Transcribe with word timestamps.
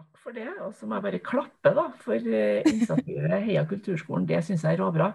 Takk 0.00 0.20
for 0.22 0.32
det. 0.32 0.48
Og 0.64 0.72
så 0.76 0.88
må 0.88 0.96
jeg 0.96 1.04
bare 1.04 1.20
klappe 1.24 1.72
da, 1.76 1.86
for 2.00 2.16
eh, 2.16 2.64
initiativet 2.64 3.44
Heia 3.44 3.66
kulturskolen. 3.68 4.26
Det 4.28 4.40
syns 4.46 4.64
jeg 4.64 4.78
er 4.78 4.80
råbra. 4.80 5.12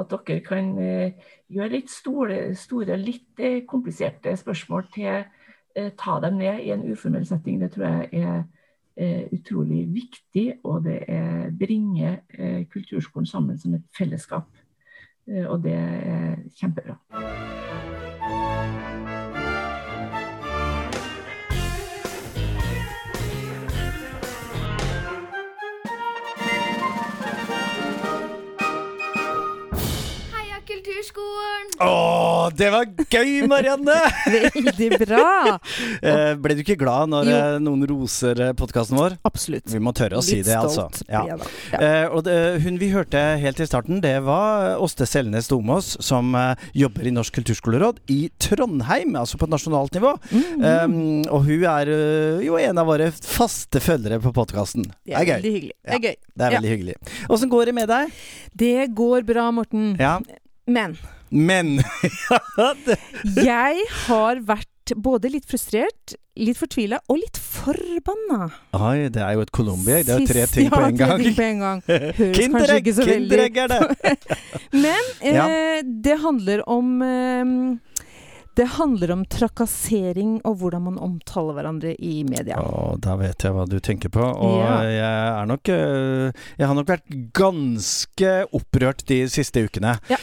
At 0.00 0.12
dere 0.12 0.42
kan 0.44 0.74
eh, 0.78 1.16
gjøre 1.48 1.72
litt 1.72 1.92
store, 1.92 2.40
store 2.58 2.98
litt 3.00 3.40
eh, 3.40 3.62
kompliserte 3.68 4.36
spørsmål 4.36 4.90
til 4.92 5.22
ta 5.70 6.16
dem 6.18 6.40
ned 6.40 6.64
i 6.66 6.72
en 6.74 6.82
uformell 6.90 7.22
setting. 7.28 7.60
Det 7.62 7.68
tror 7.76 7.84
jeg 7.86 8.24
er 8.26 9.28
utrolig 9.30 9.84
viktig, 9.94 10.58
og 10.66 10.82
det 10.84 10.96
er, 11.06 11.46
bringer 11.54 12.18
kulturskolen 12.72 13.30
sammen 13.30 13.60
som 13.62 13.78
et 13.78 13.86
fellesskap. 13.96 14.50
Og 15.46 15.62
det 15.62 15.76
er 15.78 16.42
kjempebra. 16.58 16.98
Kulturskolen! 31.00 31.68
Å, 31.80 32.50
det 32.52 32.66
var 32.74 32.88
gøy, 33.08 33.46
Marianne! 33.48 33.94
Veldig 34.34 34.88
bra. 35.00 35.28
eh, 36.10 36.32
ble 36.36 36.56
du 36.58 36.60
ikke 36.60 36.76
glad 36.80 37.08
når 37.08 37.30
jo. 37.30 37.38
noen 37.64 37.86
roser 37.88 38.42
eh, 38.44 38.50
podkasten 38.56 38.98
vår? 39.00 39.16
Absolutt. 39.24 39.64
Vi 39.72 39.80
må 39.80 39.94
tørre 39.96 40.18
å 40.20 40.24
si 40.24 40.42
det, 40.44 40.58
altså. 40.58 40.90
Ja. 41.08 41.22
Ja. 41.30 41.38
Eh, 41.78 42.04
og 42.12 42.26
det, 42.26 42.36
hun 42.66 42.76
vi 42.80 42.90
hørte 42.92 43.22
helt 43.40 43.62
i 43.62 43.68
starten, 43.68 44.02
det 44.04 44.18
var 44.26 44.76
Åste 44.82 45.08
Selnes 45.08 45.48
Domås, 45.48 45.94
som 46.04 46.34
eh, 46.36 46.68
jobber 46.82 47.08
i 47.08 47.14
Norsk 47.16 47.38
kulturskoleråd 47.40 48.02
i 48.12 48.18
Trondheim, 48.36 49.16
altså 49.22 49.40
på 49.40 49.48
nasjonalt 49.48 49.96
nivå. 49.96 50.12
Mm 50.30 50.44
-hmm. 50.60 51.30
og 51.30 51.44
hun 51.48 51.64
er 51.64 51.88
uh, 51.88 52.44
jo 52.44 52.58
en 52.58 52.78
av 52.78 52.86
våre 52.86 53.10
faste 53.12 53.80
følgere 53.80 54.20
på 54.20 54.32
podkasten. 54.32 54.84
Det 55.06 55.16
er, 55.16 55.24
gøy. 55.24 55.40
Det 55.40 55.96
er 55.96 55.98
gøy. 55.98 56.16
Det 56.34 56.44
er 56.44 56.50
veldig 56.58 56.70
hyggelig. 56.70 56.94
Åssen 57.28 57.48
går 57.48 57.64
det 57.66 57.74
med 57.74 57.88
deg? 57.88 58.12
Det 58.52 58.94
går 58.94 59.22
bra, 59.22 59.50
Morten. 59.50 59.96
Ja. 59.98 60.18
Men 60.66 60.98
Men 61.30 61.78
Jeg 63.50 63.86
har 64.06 64.42
vært 64.44 64.68
både 64.96 65.30
litt 65.30 65.46
frustrert, 65.46 66.16
litt 66.40 66.58
fortvila 66.58 66.98
og 67.10 67.20
litt 67.20 67.38
forbanna. 67.38 68.48
Oi, 68.74 69.10
det 69.12 69.22
er 69.22 69.36
jo 69.36 69.44
et 69.44 69.52
Colombia. 69.54 70.00
Det 70.02 70.14
er 70.14 70.24
jo 70.24 70.30
tre 70.30 70.46
ting 70.50 70.66
ja, 70.66 70.72
på 70.74 70.80
en 70.88 70.98
gang. 70.98 71.12
Tre 71.12 71.28
ting 71.28 71.36
på 71.36 71.46
en 71.46 71.62
gang. 71.62 71.82
Høres 71.90 72.40
kinderegg, 72.40 72.56
kanskje 72.56 72.78
ikke 72.80 72.96
så 72.96 73.06
veldig 73.06 73.38
er 73.46 73.70
det. 73.74 74.16
Men 74.86 75.12
eh, 75.20 75.36
ja. 75.36 75.46
det 76.08 76.16
handler 76.24 76.64
om 76.70 76.90
eh, 77.06 77.54
det 78.58 78.66
handler 78.76 79.12
om 79.14 79.22
trakassering 79.30 80.38
og 80.48 80.56
hvordan 80.60 80.82
man 80.88 80.98
omtaler 81.02 81.54
hverandre 81.56 81.92
i 82.02 82.20
media. 82.26 82.58
Å, 82.58 82.96
da 83.00 83.14
vet 83.20 83.44
jeg 83.46 83.54
hva 83.54 83.66
du 83.68 83.78
tenker 83.82 84.10
på. 84.12 84.22
Og 84.24 84.56
ja. 84.58 84.72
jeg 84.90 85.20
er 85.20 85.48
nok 85.50 85.70
øh, 85.70 86.40
Jeg 86.58 86.66
har 86.66 86.76
nok 86.76 86.88
vært 86.90 87.14
ganske 87.36 88.32
opprørt 88.56 89.04
de 89.08 89.20
siste 89.30 89.62
ukene. 89.64 89.94
Ja. 90.10 90.18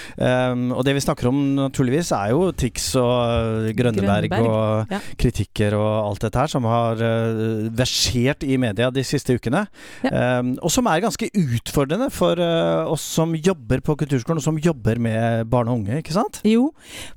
Um, 0.52 0.72
og 0.76 0.84
det 0.88 0.98
vi 0.98 1.04
snakker 1.06 1.30
om 1.32 1.40
naturligvis 1.58 2.12
er 2.16 2.34
jo 2.34 2.52
Tix 2.58 2.90
og 3.00 3.70
Grønneberg, 3.78 4.30
Grønneberg. 4.32 4.50
og 4.52 4.94
ja. 4.98 5.02
kritikker 5.20 5.78
og 5.78 5.90
alt 6.12 6.28
dette 6.28 6.44
her 6.44 6.52
som 6.52 6.68
har 6.68 7.02
uh, 7.02 7.68
versert 7.78 8.44
i 8.44 8.60
media 8.62 8.92
de 8.94 9.06
siste 9.08 9.38
ukene. 9.38 9.66
Um, 10.04 10.56
og 10.60 10.74
som 10.74 10.90
er 10.92 11.06
ganske 11.06 11.32
utfordrende 11.32 12.10
for 12.14 12.40
uh, 12.42 12.92
oss 12.92 13.06
som 13.18 13.36
jobber 13.36 13.82
på 13.86 13.98
kulturskolen, 14.04 14.42
og 14.42 14.46
som 14.46 14.60
jobber 14.62 15.00
med 15.02 15.48
barn 15.52 15.72
og 15.72 15.82
unge, 15.82 16.02
ikke 16.02 16.16
sant? 16.16 16.42
Jo, 16.48 16.70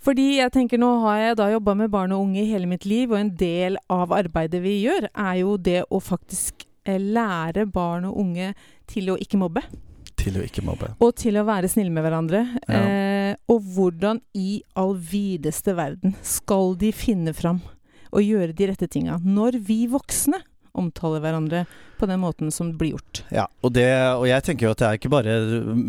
fordi 0.04 0.38
jeg 0.38 0.54
tenker 0.54 0.80
nå 0.80 0.99
har 1.02 1.20
jeg 1.20 1.38
da 1.40 1.50
jobba 1.52 1.74
med 1.78 1.92
barn 1.92 2.14
og 2.16 2.24
unge 2.26 2.42
i 2.42 2.50
hele 2.50 2.68
mitt 2.70 2.86
liv, 2.88 3.10
og 3.12 3.20
en 3.20 3.32
del 3.38 3.78
av 3.92 4.12
arbeidet 4.14 4.62
vi 4.64 4.80
gjør, 4.84 5.08
er 5.10 5.38
jo 5.42 5.56
det 5.60 5.82
å 5.88 6.00
faktisk 6.02 6.66
eh, 6.84 7.00
lære 7.00 7.66
barn 7.70 8.08
og 8.08 8.20
unge 8.22 8.52
til 8.90 9.12
å 9.12 9.18
ikke 9.20 9.40
mobbe. 9.40 9.64
Til 10.20 10.36
å 10.36 10.44
ikke 10.44 10.64
mobbe. 10.66 10.92
Og 11.00 11.14
til 11.16 11.38
å 11.40 11.46
være 11.48 11.70
snille 11.72 11.92
med 11.94 12.04
hverandre. 12.04 12.44
Ja. 12.68 12.80
Eh, 12.80 13.34
og 13.50 13.64
hvordan 13.74 14.20
i 14.36 14.60
all 14.78 14.96
videste 14.98 15.74
verden 15.78 16.16
skal 16.26 16.74
de 16.80 16.92
finne 16.92 17.34
fram 17.36 17.62
og 18.10 18.26
gjøre 18.26 18.54
de 18.56 18.66
rette 18.72 18.88
tinga 18.90 19.20
når 19.22 19.60
vi 19.66 19.84
voksne 19.90 20.40
omtaler 20.72 21.22
hverandre 21.22 21.64
på 22.00 22.08
den 22.08 22.20
måten 22.22 22.52
som 22.54 22.72
blir 22.78 22.94
gjort. 22.94 23.22
Ja, 23.34 23.46
og, 23.60 23.72
det, 23.76 23.86
og, 24.16 24.24
jeg 24.30 24.44
tenker 24.46 24.68
jo 24.68 24.74
at 24.74 24.82
det 24.82 24.88
er 24.88 25.00
ikke 25.00 25.12
bare 25.12 25.36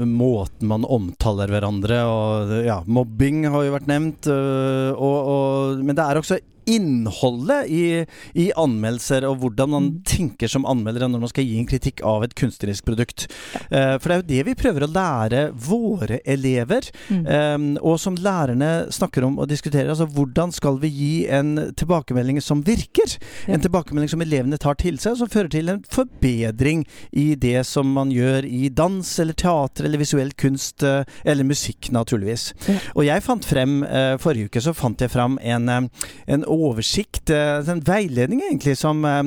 måten 0.07 0.71
man 0.71 0.87
omtaler 0.87 1.51
hverandre 1.53 2.01
og 2.09 2.55
ja, 2.65 2.81
Mobbing 2.85 3.45
har 3.51 3.67
jo 3.67 3.75
vært 3.77 3.91
nevnt, 3.91 4.31
øh, 4.31 4.91
og, 4.95 5.17
og, 5.35 5.83
men 5.85 5.97
det 5.97 6.05
er 6.05 6.21
også 6.21 6.41
innholdet 6.69 7.69
i, 7.69 8.05
i, 8.33 8.51
anmeldelser, 8.57 9.25
og 9.27 9.41
hvordan 9.41 9.71
man 9.71 9.87
mm. 9.89 9.99
tenker 10.07 10.51
som 10.51 10.65
anmeldere 10.69 11.09
når 11.11 11.23
man 11.23 11.31
skal 11.31 11.47
gi 11.47 11.57
en 11.59 11.69
kritikk 11.69 12.03
av 12.07 12.25
et 12.25 12.35
kunstnerisk 12.37 12.85
produkt. 12.87 13.27
Uh, 13.71 13.97
for 13.97 14.07
det 14.09 14.15
er 14.15 14.21
jo 14.21 14.29
det 14.31 14.41
vi 14.51 14.57
prøver 14.59 14.85
å 14.85 14.91
lære 14.91 15.43
våre 15.67 16.21
elever, 16.29 16.87
mm. 17.09 17.23
um, 17.25 17.67
og 17.81 17.97
som 18.01 18.17
lærerne 18.19 18.71
snakker 18.93 19.25
om 19.27 19.39
og 19.41 19.49
diskuterer. 19.51 19.91
Altså 19.91 20.09
hvordan 20.11 20.53
skal 20.55 20.79
vi 20.81 20.91
gi 20.91 21.13
en 21.31 21.53
tilbakemelding 21.77 22.41
som 22.43 22.63
virker? 22.67 23.17
Ja. 23.45 23.55
En 23.55 23.65
tilbakemelding 23.65 24.11
som 24.13 24.23
elevene 24.23 24.59
tar 24.61 24.77
til 24.81 24.99
seg, 25.01 25.15
og 25.15 25.23
som 25.23 25.31
fører 25.31 25.51
til 25.53 25.71
en 25.71 25.83
forbedring 25.91 26.85
i 27.17 27.31
det 27.39 27.65
som 27.69 27.89
man 27.95 28.13
gjør 28.13 28.47
i 28.47 28.69
dans 28.73 29.13
eller 29.21 29.37
teater 29.37 29.87
eller 29.87 30.01
visuell 30.01 30.33
kunst, 30.39 30.85
uh, 30.85 31.01
eller 31.25 31.47
musikk, 31.47 31.91
naturligvis. 31.95 32.51
Ja. 32.67 32.77
Og 32.95 33.05
jeg 33.07 33.25
fant 33.25 33.47
frem, 33.47 33.81
uh, 33.87 34.15
forrige 34.21 34.51
uke 34.51 34.63
så 34.63 34.75
fant 34.77 35.01
jeg 35.01 35.11
fram 35.13 35.37
en, 35.41 35.69
en 35.71 36.45
oversikt, 36.51 37.29
eh, 37.29 37.69
en 37.71 37.81
veiledning 37.85 38.41
egentlig, 38.43 38.77
som 38.79 39.05
eh, 39.05 39.23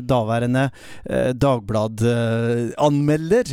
daværende 0.00 0.70
eh, 1.04 1.32
Dagblad-anmelder 1.36 3.44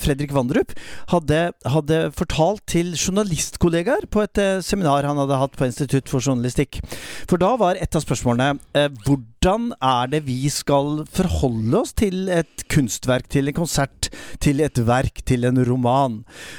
Fredrik 0.00 0.32
Vandrup 0.34 0.72
hadde, 1.12 1.52
hadde, 1.66 2.12
fortalt 2.16 2.62
til 2.70 2.94
journalistkollegaer 2.96 4.06
på 4.10 4.22
et 4.24 4.38
seminar 4.64 5.04
han 5.06 5.18
hadde 5.20 5.40
hatt 5.40 5.56
på 5.58 5.66
Institutt 5.68 6.08
for 6.10 6.20
journalistikk. 6.20 6.80
For 7.28 7.36
da 7.40 7.56
var 7.60 7.76
et 7.80 7.96
av 7.96 8.02
spørsmålene 8.04 8.58
hvordan 9.06 9.35
hvordan 9.46 9.76
er 9.78 10.08
det 10.10 10.24
vi 10.26 10.48
skal 10.50 11.04
forholde 11.14 11.78
oss 11.78 11.92
til 11.94 12.26
et 12.34 12.64
kunstverk, 12.72 13.28
til 13.30 13.46
en 13.46 13.54
konsert, 13.54 14.08
til 14.42 14.58
et 14.64 14.78
verk, 14.82 15.20
til 15.22 15.46
en 15.46 15.60
roman? 15.62 16.16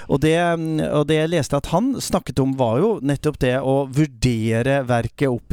Og 0.08 0.22
det, 0.24 0.38
og 0.88 1.04
det 1.10 1.18
jeg 1.18 1.32
leste 1.34 1.60
at 1.60 1.68
han 1.74 1.98
snakket 2.00 2.40
om, 2.40 2.54
var 2.56 2.78
jo 2.80 2.92
nettopp 3.04 3.42
det 3.44 3.58
å 3.60 3.90
vurdere 3.92 4.78
verket 4.88 5.28
opp, 5.28 5.52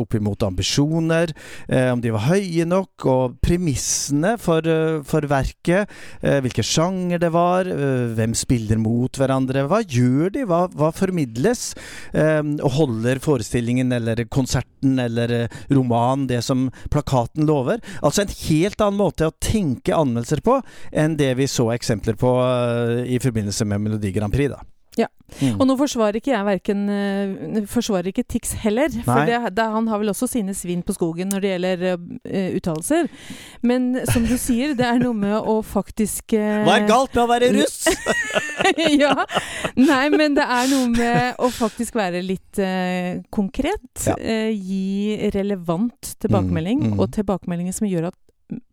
opp 0.00 0.16
imot 0.16 0.46
ambisjoner, 0.48 1.34
eh, 1.68 1.90
om 1.92 2.00
de 2.00 2.14
var 2.14 2.24
høye 2.30 2.64
nok, 2.64 3.04
og 3.04 3.36
premissene 3.44 4.38
for, 4.40 4.64
for 5.04 5.28
verket, 5.28 5.92
eh, 6.24 6.40
hvilke 6.40 6.64
sjanger 6.64 7.20
det 7.20 7.34
var, 7.36 7.68
eh, 7.68 8.14
hvem 8.16 8.32
spiller 8.38 8.80
mot 8.80 9.20
hverandre, 9.20 9.66
hva 9.68 9.82
gjør 9.84 10.32
de, 10.38 10.46
hva, 10.48 10.62
hva 10.72 10.88
formidles, 10.96 11.74
eh, 12.16 12.40
og 12.40 12.78
holder 12.78 13.20
forestillingen 13.20 13.92
eller 13.92 14.24
konserten 14.32 14.96
eller 15.04 15.36
eh, 15.42 15.60
romanen 15.68 16.30
det 16.32 16.40
som 16.46 16.61
plakaten 16.92 17.46
lover. 17.48 17.82
Altså 18.02 18.24
en 18.24 18.34
helt 18.48 18.80
annen 18.80 19.00
måte 19.00 19.28
å 19.28 19.36
tenke 19.42 19.96
anmeldelser 19.96 20.44
på 20.44 20.60
enn 20.92 21.16
det 21.20 21.32
vi 21.40 21.48
så 21.50 21.70
eksempler 21.74 22.18
på 22.20 22.36
uh, 22.38 23.02
i 23.06 23.18
forbindelse 23.22 23.66
med 23.68 23.82
Melodi 23.86 24.12
Grand 24.14 24.34
Prix. 24.34 24.52
da. 24.52 24.62
Ja. 25.00 25.08
Mm. 25.40 25.54
Og 25.56 25.64
nå 25.64 25.74
forsvarer 25.80 26.18
ikke 26.18 26.34
jeg 26.34 26.44
verken 26.44 26.80
uh, 26.92 27.62
Forsvarer 27.70 28.10
ikke 28.10 28.24
Tix 28.28 28.52
heller. 28.60 28.92
Nei. 28.92 29.04
For 29.06 29.28
det, 29.28 29.38
det, 29.56 29.64
han 29.74 29.88
har 29.88 30.02
vel 30.02 30.12
også 30.12 30.28
sine 30.28 30.52
svin 30.56 30.82
på 30.84 30.92
skogen 30.96 31.32
når 31.32 31.44
det 31.44 31.52
gjelder 31.52 31.84
uh, 31.94 32.50
uttalelser. 32.58 33.08
Men 33.64 33.94
som 34.10 34.26
du 34.28 34.34
sier, 34.40 34.76
det 34.76 34.84
er 34.88 35.00
noe 35.00 35.16
med 35.16 35.38
å 35.38 35.58
faktisk 35.64 36.36
uh, 36.36 36.62
Hva 36.66 36.76
er 36.76 36.88
galt 36.90 37.16
med 37.16 37.24
å 37.24 37.28
være 37.30 37.52
russ?! 37.56 37.78
ja. 39.02 39.14
Nei, 39.80 40.04
men 40.12 40.36
det 40.36 40.44
er 40.44 40.68
noe 40.74 40.90
med 40.92 41.40
å 41.40 41.48
faktisk 41.52 41.96
være 41.98 42.20
litt 42.24 42.60
konkret. 43.32 43.80
Ja. 44.04 44.14
gi 44.52 45.30
relevant 45.32 46.12
tilbakemelding, 46.20 46.82
mm, 46.82 46.92
mm. 46.92 47.00
og 47.00 47.12
tilbakemeldinger 47.14 47.74
som 47.76 47.88
gjør 47.88 48.10
at 48.10 48.18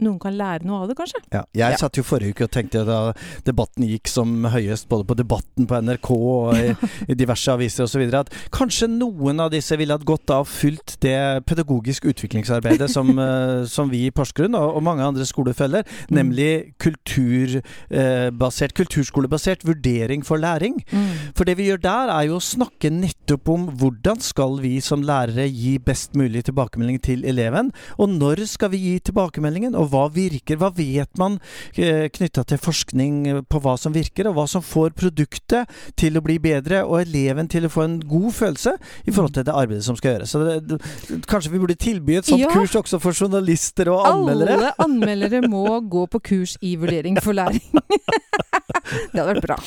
noen 0.03 0.19
kan 0.21 0.35
lære 0.37 0.67
noe 0.67 0.83
av 0.83 0.91
det, 0.91 0.97
kanskje. 0.99 1.21
Ja, 1.33 1.43
jeg 1.55 1.75
ja. 1.75 1.79
satt 1.79 1.97
jo 1.99 2.05
forrige 2.05 2.35
uke 2.35 2.47
og 2.47 2.53
tenkte 2.53 2.83
da 2.87 2.99
debatten 3.47 3.85
gikk 3.87 4.09
som 4.11 4.45
høyest, 4.49 4.89
både 4.91 5.07
på 5.09 5.17
Debatten 5.19 5.67
på 5.69 5.79
NRK 5.85 6.09
og 6.15 6.57
i, 6.57 6.73
i 7.11 7.17
diverse 7.17 7.53
aviser 7.53 7.85
osv., 7.85 8.05
at 8.19 8.31
kanskje 8.55 8.89
noen 8.91 9.43
av 9.43 9.51
disse 9.53 9.75
ville 9.79 9.95
hatt 9.95 10.07
godt 10.07 10.33
av 10.33 10.47
fulgt 10.49 10.97
det 11.03 11.17
pedagogisk 11.49 12.07
utviklingsarbeidet 12.09 12.89
som, 12.91 13.11
uh, 13.19 13.65
som 13.75 13.91
vi 13.91 14.05
i 14.07 14.13
Porsgrunn 14.15 14.57
og, 14.57 14.75
og, 14.77 14.83
mange 14.85 15.05
andre 15.05 15.27
skoler 15.27 15.55
følger, 15.57 15.85
mm. 16.09 16.15
nemlig 16.15 16.49
kulturbasert, 16.81 18.73
uh, 18.73 18.77
kulturskolebasert 18.79 19.65
vurdering 19.67 20.25
for 20.25 20.41
læring. 20.41 20.79
Mm. 20.91 21.33
For 21.37 21.47
det 21.47 21.57
vi 21.59 21.69
gjør 21.69 21.83
der, 21.85 22.13
er 22.15 22.29
jo 22.29 22.39
å 22.39 22.43
snakke 22.43 22.91
nettopp 22.93 23.51
om 23.51 23.67
hvordan 23.79 24.21
skal 24.23 24.57
vi 24.63 24.77
som 24.83 25.03
lærere 25.05 25.47
gi 25.49 25.77
best 25.83 26.17
mulig 26.19 26.45
tilbakemelding 26.47 26.99
til 27.03 27.25
eleven, 27.27 27.71
og 27.97 28.11
når 28.15 28.45
skal 28.49 28.73
vi 28.73 28.81
gi 28.83 28.95
tilbakemeldingen 29.09 29.68
vurderingen, 29.69 29.75
og 29.75 29.89
hva 29.91 30.09
virker? 30.11 30.57
Hva 30.59 30.69
vet 30.75 31.17
man 31.17 31.39
eh, 31.77 32.09
knytta 32.09 32.43
til 32.45 32.57
forskning 32.57 33.45
på 33.49 33.61
hva 33.61 33.77
som 33.77 33.93
virker, 33.93 34.27
og 34.29 34.35
hva 34.37 34.47
som 34.47 34.61
får 34.61 34.93
produktet 34.97 35.69
til 35.97 36.17
å 36.17 36.21
bli 36.21 36.39
bedre, 36.39 36.83
og 36.85 37.01
eleven 37.01 37.47
til 37.49 37.65
å 37.65 37.69
få 37.69 37.85
en 37.85 37.99
god 38.01 38.31
følelse 38.33 38.75
i 39.05 39.11
forhold 39.11 39.33
til 39.35 39.45
det 39.45 39.53
arbeidet 39.55 39.85
som 39.85 39.95
skal 39.97 40.15
gjøres. 40.17 40.29
Så 40.33 40.43
det, 40.43 40.79
kanskje 41.27 41.51
vi 41.53 41.59
burde 41.59 41.75
tilby 41.79 42.17
et 42.19 42.25
sånt 42.25 42.41
Ja. 42.41 42.49
kurs 42.53 42.75
også 42.75 42.99
for 42.99 43.11
journalister 43.13 43.89
og 43.91 44.05
anmeldere? 44.07 44.57
Alle 44.57 44.73
anmeldere 44.79 45.47
må 45.47 45.79
gå 45.95 46.05
på 46.07 46.19
kurs 46.19 46.57
i 46.61 46.75
vurdering 46.79 47.19
for 47.21 47.33
læring. 47.33 47.61
det 49.11 49.19
hadde 49.19 49.33
vært 49.35 49.45
bra. 49.45 49.57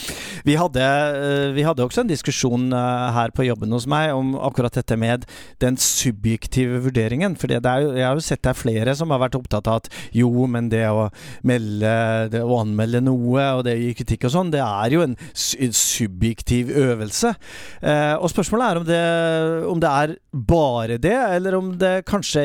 Vi 0.46 0.56
hadde, 0.58 0.82
eh, 0.82 1.52
vi 1.54 1.64
hadde 1.66 1.84
også 1.84 2.02
en 2.02 2.10
diskusjon 2.10 2.72
eh, 2.74 3.08
her 3.16 3.32
på 3.34 3.46
jobben 3.46 3.72
hos 3.74 3.86
meg 3.90 4.12
om 4.16 4.34
akkurat 4.38 4.74
dette 4.74 4.96
med 4.98 5.26
den 5.62 5.76
subjektive 5.80 6.80
vurderingen. 6.86 7.36
For 7.38 7.52
jeg 7.52 7.62
har 7.62 8.16
jo 8.16 8.24
sett 8.24 8.42
det 8.42 8.52
er 8.54 8.58
flere 8.58 8.96
som 8.98 9.12
har 9.14 9.20
vært 9.22 9.36
opptatt 9.38 9.68
av 9.70 9.81
at 9.82 9.90
jo, 10.16 10.30
men 10.46 10.68
det 10.72 10.84
å 10.88 11.08
melde, 11.48 11.92
det 12.32 12.42
å 12.44 12.60
anmelde 12.62 13.00
noe 13.04 13.46
og 13.58 13.64
det 13.66 13.74
å 13.76 13.82
gi 13.82 13.92
kritikk 13.98 14.28
og 14.28 14.34
sånn, 14.36 14.52
det 14.54 14.62
er 14.62 14.94
jo 14.96 15.04
en 15.06 15.16
su- 15.32 15.58
subjektiv 15.72 16.70
øvelse. 16.70 17.34
Eh, 17.82 18.14
og 18.18 18.30
spørsmålet 18.32 18.66
er 18.70 18.80
om 18.82 18.86
det, 18.88 19.02
om 19.74 19.82
det 19.82 19.92
er 20.02 20.16
bare 20.32 20.98
det, 21.02 21.16
eller 21.36 21.58
om 21.58 21.72
det 21.80 21.94
kanskje 22.08 22.44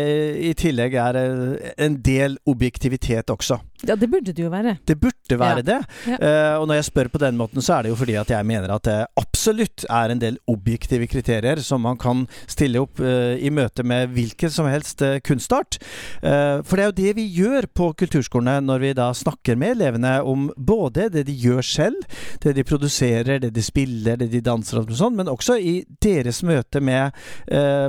i 0.50 0.54
tillegg 0.58 0.98
er 1.02 1.22
eh, 1.22 1.72
en 1.88 2.00
del 2.06 2.38
objektivitet 2.50 3.30
også. 3.34 3.60
Ja, 3.86 3.96
det 3.96 4.08
burde 4.10 4.34
det 4.34 4.42
jo 4.42 4.50
være. 4.50 4.78
Det 4.88 4.96
burde 5.00 5.38
være 5.38 5.58
Ja. 5.62 5.62
det. 5.62 5.80
Ja. 6.08 6.18
Uh, 6.18 6.62
og 6.62 6.68
når 6.68 6.76
jeg 6.80 6.86
spør 6.88 7.10
på 7.14 7.20
den 7.22 7.38
måten, 7.38 7.62
så 7.62 7.76
er 7.78 7.84
det 7.84 7.90
jo 7.92 7.96
fordi 8.00 8.16
at 8.18 8.30
jeg 8.30 8.46
mener 8.46 8.72
at 8.74 8.84
det 8.88 8.96
absolutt 9.22 9.86
er 9.90 10.10
en 10.10 10.20
del 10.20 10.38
objektive 10.48 11.06
kriterier 11.08 11.62
som 11.62 11.82
man 11.82 11.98
kan 11.98 12.28
stille 12.48 12.80
opp 12.82 13.00
uh, 13.00 13.36
i 13.38 13.50
møte 13.54 13.84
med 13.86 14.10
hvilken 14.16 14.50
som 14.50 14.66
helst 14.66 15.02
uh, 15.06 15.20
kunstart. 15.22 15.78
For 16.22 16.76
det 16.76 16.84
er 16.84 16.90
jo 16.90 16.96
det 16.98 17.16
vi 17.18 17.26
gjør 17.38 17.68
på 17.76 17.92
kulturskolene 17.98 18.62
når 18.66 18.80
vi 18.82 18.94
da 18.98 19.12
snakker 19.14 19.56
med 19.60 19.76
elevene 19.78 20.16
om 20.26 20.48
både 20.58 21.10
det 21.14 21.26
de 21.28 21.36
gjør 21.38 21.62
selv, 21.62 22.02
det 22.44 22.56
de 22.58 22.64
produserer, 22.64 23.40
det 23.44 23.54
de 23.54 23.62
spiller, 23.64 24.18
det 24.18 24.32
de 24.32 24.42
danser 24.42 24.80
og 24.82 24.90
sånn, 24.98 25.16
men 25.20 25.28
også 25.32 25.58
i 25.62 25.84
deres 26.04 26.42
møte 26.48 26.82
med 26.82 27.12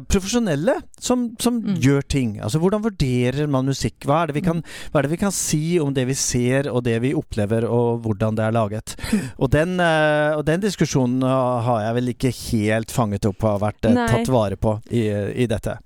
profesjonelle 0.08 0.79
som, 1.00 1.31
som 1.41 1.58
Mm. 1.58 1.75
gjør 1.82 2.02
ting. 2.08 2.37
Altså 2.44 2.58
hvordan 2.62 2.82
vurderer 2.84 3.49
man 3.50 3.67
musikk? 3.67 4.05
Hva 4.06 4.23
er 4.23 4.26
det 4.31 4.37
vi 4.38 4.43
kan 4.46 4.61
hva 4.93 5.00
er 5.00 5.02
det 5.08 5.11
vi 5.11 5.17
kan 5.20 5.32
si 5.34 5.77
om 5.82 5.92
det 5.94 6.06
vi 6.08 6.16
ser 6.19 6.70
og 6.72 6.82
det 6.86 6.98
vi 7.04 7.14
opplever, 7.16 7.66
og 7.69 8.04
hvordan 8.04 8.38
det 8.38 8.46
er 8.46 8.56
laget? 8.56 8.94
Og 9.42 9.50
den, 9.52 9.76
eh, 9.80 10.36
og 10.36 10.44
den 10.46 10.62
diskusjonen 10.62 11.22
eh, 11.22 11.66
har 11.66 11.82
jeg 11.84 11.96
vel 11.98 12.12
ikke 12.12 12.32
helt 12.34 12.92
fanget 12.92 13.28
opp 13.28 13.44
og 13.44 13.50
har 13.50 13.60
vært 13.69 13.88
eh, 13.88 13.94
Nei. 13.94 14.06
tatt 14.10 14.30
vare 14.32 14.58
på 14.60 14.78
i, 14.90 15.04
i 15.44 15.46
dette. 15.50 15.78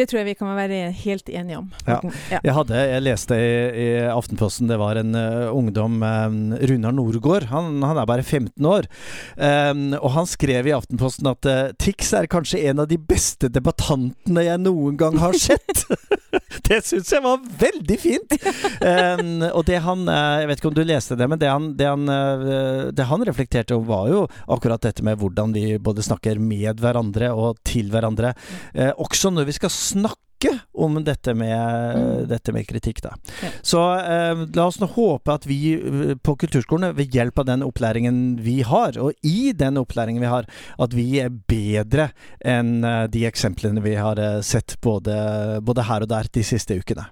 Det 0.00 0.06
tror 0.06 0.20
jeg 0.20 0.28
vi 0.30 0.36
kan 0.38 0.52
være 0.54 0.78
helt 1.02 1.28
enige 1.28 1.58
om. 1.58 1.66
Ja. 1.84 1.98
Jeg 2.38 2.54
hadde, 2.54 2.82
jeg 2.92 3.02
leste 3.02 3.36
i, 3.36 3.54
i 3.74 3.86
Aftenposten, 4.08 4.68
det 4.70 4.78
var 4.80 5.00
en 5.00 5.16
uh, 5.18 5.50
ungdom, 5.50 5.98
um, 6.00 6.38
Runar 6.70 6.94
Norgård, 6.94 7.48
han, 7.50 7.82
han 7.82 7.98
er 7.98 8.06
bare 8.08 8.22
15 8.22 8.70
år. 8.70 8.86
Um, 9.34 9.90
og 9.98 10.14
han 10.14 10.30
skrev 10.30 10.70
i 10.70 10.76
Aftenposten 10.76 11.28
at 11.32 11.50
uh, 11.50 11.72
Tix 11.82 12.14
er 12.16 12.30
kanskje 12.30 12.62
en 12.70 12.84
av 12.84 12.88
de 12.90 13.00
beste 13.02 13.50
debattantene 13.50 14.46
jeg 14.46 14.62
noen 14.62 14.96
gang 15.00 15.18
har 15.20 15.36
sett. 15.36 15.84
det 16.68 16.80
syns 16.86 17.10
jeg 17.14 17.24
var 17.24 17.42
veldig 17.60 17.98
fint! 18.00 18.36
Um, 18.80 19.44
og 19.50 19.64
det 19.68 19.80
han 19.84 20.06
eh, 20.08 20.40
Jeg 20.42 20.48
vet 20.50 20.60
ikke 20.60 20.70
om 20.70 20.76
du 20.76 20.82
leste 20.86 21.18
det, 21.18 21.28
men 21.30 21.40
det 21.40 21.50
han, 21.50 21.68
det, 21.78 21.88
han, 21.88 22.08
eh, 22.12 22.86
det 22.96 23.08
han 23.10 23.26
reflekterte 23.26 23.76
om, 23.76 23.86
var 23.88 24.08
jo 24.12 24.24
akkurat 24.50 24.82
dette 24.84 25.04
med 25.06 25.20
hvordan 25.20 25.54
vi 25.56 25.76
både 25.82 26.04
snakker 26.06 26.40
med 26.42 26.80
hverandre 26.80 27.32
og 27.34 27.60
til 27.66 27.90
hverandre. 27.92 28.34
Uh, 28.74 28.92
også 29.00 29.32
når 29.34 29.50
vi 29.50 29.56
skal 29.60 29.72
snakke 29.74 30.29
om 30.74 30.98
dette 31.04 31.34
med, 31.34 31.96
Mm. 31.96 32.28
dette 32.28 32.52
med 32.52 32.66
kritikk, 32.66 33.00
da. 33.02 33.14
Ja. 33.42 33.48
Så 33.62 33.80
eh, 33.98 34.44
la 34.54 34.66
oss 34.66 34.78
nå 34.80 34.86
håpe 34.86 35.32
at 35.34 35.46
vi 35.46 35.74
eh, 35.74 36.14
på 36.22 36.36
kulturskolene, 36.36 36.94
ved 36.96 37.12
hjelp 37.14 37.38
av 37.38 37.46
den 37.46 37.62
opplæringen 37.66 38.38
vi 38.40 38.60
har, 38.62 38.96
og 38.98 39.12
i 39.22 39.52
den 39.52 39.76
opplæringen 39.76 40.20
vi 40.22 40.26
har, 40.30 40.46
at 40.78 40.94
vi 40.96 41.20
er 41.20 41.30
bedre 41.30 42.10
enn 42.44 42.84
eh, 42.84 43.06
de 43.12 43.26
eksemplene 43.28 43.82
vi 43.84 43.94
har 43.94 44.18
eh, 44.18 44.40
sett 44.40 44.76
både, 44.80 45.60
både 45.62 45.82
her 45.88 46.02
og 46.02 46.08
der 46.08 46.28
de 46.32 46.42
siste 46.46 46.78
ukene. 46.78 47.06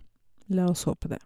La 0.50 0.64
oss 0.70 0.84
håpe 0.88 1.08
det. 1.12 1.18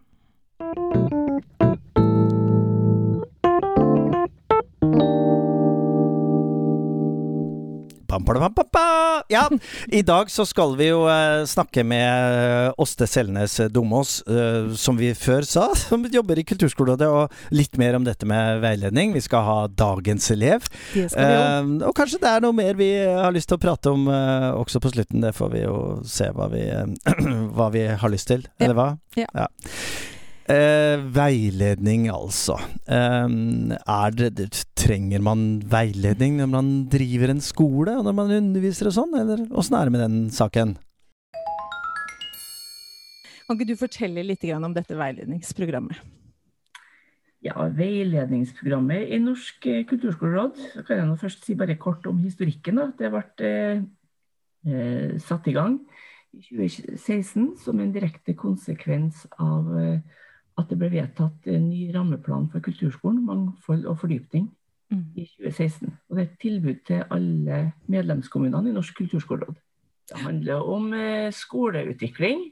Ja, 9.31 9.47
i 9.87 10.01
dag 10.05 10.29
så 10.31 10.45
skal 10.45 10.75
vi 10.79 10.89
jo 10.91 11.03
eh, 11.09 11.43
snakke 11.49 11.83
med 11.87 12.37
eh, 12.37 12.73
Åste 12.81 13.07
Selnes 13.09 13.55
Domås, 13.73 14.19
eh, 14.27 14.71
som 14.77 14.97
vi 14.99 15.13
før 15.17 15.45
sa, 15.47 15.69
som 15.85 16.05
jobber 16.11 16.39
i 16.41 16.45
Kulturskolerådet, 16.47 17.07
og 17.09 17.55
litt 17.55 17.77
mer 17.81 17.97
om 17.97 18.05
dette 18.07 18.27
med 18.29 18.61
veiledning. 18.63 19.13
Vi 19.15 19.23
skal 19.25 19.45
ha 19.47 19.57
dagens 19.67 20.29
elev. 20.35 20.67
Og 21.87 21.93
kanskje 21.97 22.21
det 22.23 22.29
er 22.35 22.43
noe 22.45 22.55
mer 22.57 22.77
vi 22.79 22.91
har 23.07 23.33
lyst 23.35 23.49
til 23.51 23.57
å 23.59 23.63
prate 23.63 23.93
om 23.93 24.07
også 24.09 24.81
på 24.83 24.91
slutten. 24.93 25.23
Det 25.23 25.33
får 25.37 25.53
vi 25.53 25.63
jo 25.65 25.77
se 26.07 26.29
hva 26.35 26.49
vi, 26.53 26.63
hva 27.57 27.69
vi 27.73 27.87
har 27.89 28.13
lyst 28.13 28.29
til, 28.33 28.45
Ja. 28.57 28.65
eller 28.67 28.77
hva? 28.77 28.89
Ja. 29.33 29.47
Eh, 30.51 30.99
veiledning, 31.15 32.09
altså. 32.11 32.57
Eh, 32.83 33.27
er 33.79 34.15
det, 34.17 34.33
det, 34.35 34.49
trenger 34.75 35.21
man 35.23 35.61
veiledning 35.71 36.41
når 36.41 36.49
man 36.51 36.71
driver 36.91 37.31
en 37.31 37.39
skole, 37.39 37.93
og 37.95 38.03
når 38.03 38.17
man 38.17 38.33
underviser 38.41 38.89
og 38.89 38.97
sånn, 38.97 39.13
eller 39.21 39.45
åssen 39.55 39.77
er 39.79 39.87
det 39.87 39.93
med 39.95 40.03
den 40.03 40.17
saken? 40.35 40.73
Kan 43.47 43.55
ikke 43.55 43.69
du 43.71 43.79
fortelle 43.79 44.25
litt 44.27 44.43
om 44.55 44.75
dette 44.75 44.97
veiledningsprogrammet? 44.99 46.01
Ja, 47.43 47.65
Veiledningsprogrammet 47.75 49.11
i 49.11 49.19
Norsk 49.19 49.65
eh, 49.67 49.83
kulturskoleråd. 49.87 50.59
Så 50.75 50.83
kan 50.87 50.99
jeg 51.01 51.07
nå 51.09 51.17
først 51.19 51.43
si 51.43 51.55
bare 51.59 51.75
kort 51.79 52.05
om 52.07 52.21
historikken. 52.23 52.79
Da. 52.79 52.89
Det 52.99 53.11
ble 53.11 53.23
eh, 53.47 53.81
eh, 54.67 55.15
satt 55.23 55.47
i 55.51 55.55
gang 55.55 55.79
i 56.33 56.43
2016 56.47 57.49
som 57.63 57.79
en 57.83 57.91
direkte 57.93 58.35
konsekvens 58.39 59.25
av 59.43 59.73
eh, 59.75 60.21
at 60.57 60.69
det 60.69 60.77
ble 60.77 60.89
vedtatt 60.93 61.47
en 61.49 61.69
ny 61.69 61.87
rammeplan 61.95 62.49
for 62.51 62.63
kulturskolen, 62.65 63.23
mangfold 63.25 63.87
og 63.89 63.97
fordypning, 64.01 64.51
Mm. 64.93 65.05
i 65.17 65.25
2016. 65.25 65.89
Og 66.09 66.17
det 66.17 66.21
er 66.21 66.27
et 66.27 66.41
tilbud 66.41 66.81
til 66.85 67.03
alle 67.11 67.59
medlemskommunene 67.89 68.69
i 68.69 68.75
Norsk 68.75 68.97
kulturskoleråd. 68.99 69.55
Det 70.09 70.19
handler 70.19 70.67
om 70.69 70.91
eh, 70.93 71.31
skoleutvikling 71.33 72.43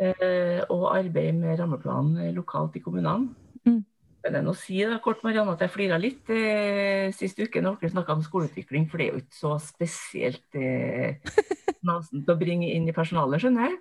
eh, 0.00 0.62
og 0.70 0.86
arbeid 0.96 1.34
med 1.34 1.58
rammeplanen 1.60 2.16
eh, 2.22 2.34
lokalt 2.34 2.78
i 2.78 2.82
kommunene. 2.84 3.34
Mm. 3.66 3.82
Men 4.24 4.38
jeg 4.38 4.46
må 4.46 4.54
si 4.58 4.78
da, 4.82 4.96
kort 5.02 5.24
Marianne, 5.26 5.52
at 5.52 5.64
jeg 5.66 5.74
flira 5.74 5.98
litt 6.00 6.30
eh, 6.32 7.10
sist 7.14 7.42
uke 7.42 7.60
når 7.62 7.80
dere 7.82 7.92
snakka 7.92 8.14
om 8.16 8.24
skoleutvikling, 8.24 8.86
for 8.88 9.02
det 9.02 9.08
er 9.08 9.12
jo 9.12 9.24
ikke 9.24 9.40
så 9.42 9.56
spesielt 9.62 10.56
eh, 10.56 11.18
nasent 11.86 12.30
å 12.30 12.38
bringe 12.38 12.70
inn 12.72 12.88
i 12.88 12.96
personalet, 12.96 13.42
skjønner 13.42 13.68
jeg. 13.68 13.76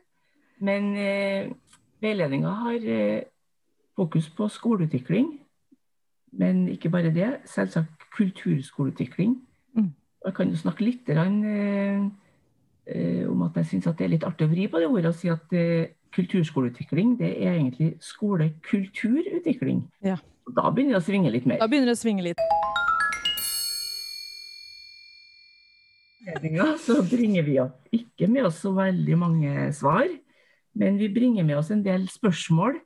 Men 0.65 0.91
eh, 0.99 1.47
veiledninga 2.03 2.57
har 2.65 2.91
eh, 2.97 3.23
fokus 3.95 4.29
på 4.29 4.47
skoleutvikling. 4.47 5.39
Men 6.31 6.67
ikke 6.67 6.89
bare 6.89 7.13
det, 7.13 7.37
selvsagt 7.45 8.09
kulturskoleutvikling. 8.17 9.37
Mm. 9.75 9.91
Jeg 10.25 10.33
kan 10.33 10.49
jo 10.49 10.57
snakke 10.57 10.83
litt 10.83 11.05
grann, 11.05 11.43
eh, 11.45 12.01
eh, 12.87 13.29
om 13.29 13.41
at 13.41 13.55
jeg 13.55 13.65
syns 13.65 13.87
det 13.95 14.05
er 14.05 14.13
litt 14.15 14.23
artig 14.27 14.47
å 14.47 14.51
vri 14.51 14.67
på 14.67 14.79
det 14.79 14.87
ordet 14.87 15.11
og 15.11 15.15
si 15.15 15.29
at 15.31 15.53
eh, 15.53 15.93
kulturskoleutvikling 16.15 17.17
det 17.19 17.31
er 17.43 17.55
egentlig 17.55 17.95
skolekulturutvikling. 18.03 19.85
Ja. 20.03 20.17
Da 20.55 20.69
begynner 20.69 20.97
det 20.97 21.03
å 21.03 21.07
svinge 21.07 21.31
litt 21.31 21.47
mer. 21.49 21.59
Da 21.59 21.67
begynner 21.67 21.91
det 21.91 21.97
å 21.97 22.03
svinge 22.03 22.23
litt. 22.25 22.41
så 26.81 27.01
bringer 27.05 27.43
vi 27.45 27.59
opp 27.61 27.89
ikke 27.93 28.27
med 28.27 28.47
oss 28.47 28.61
så 28.63 28.71
veldig 28.73 29.17
mange 29.17 29.73
svar, 29.73 30.07
men 30.73 30.97
vi 30.97 31.09
bringer 31.13 31.45
med 31.45 31.57
oss 31.57 31.71
en 31.71 31.83
del 31.85 32.07
spørsmål 32.09 32.79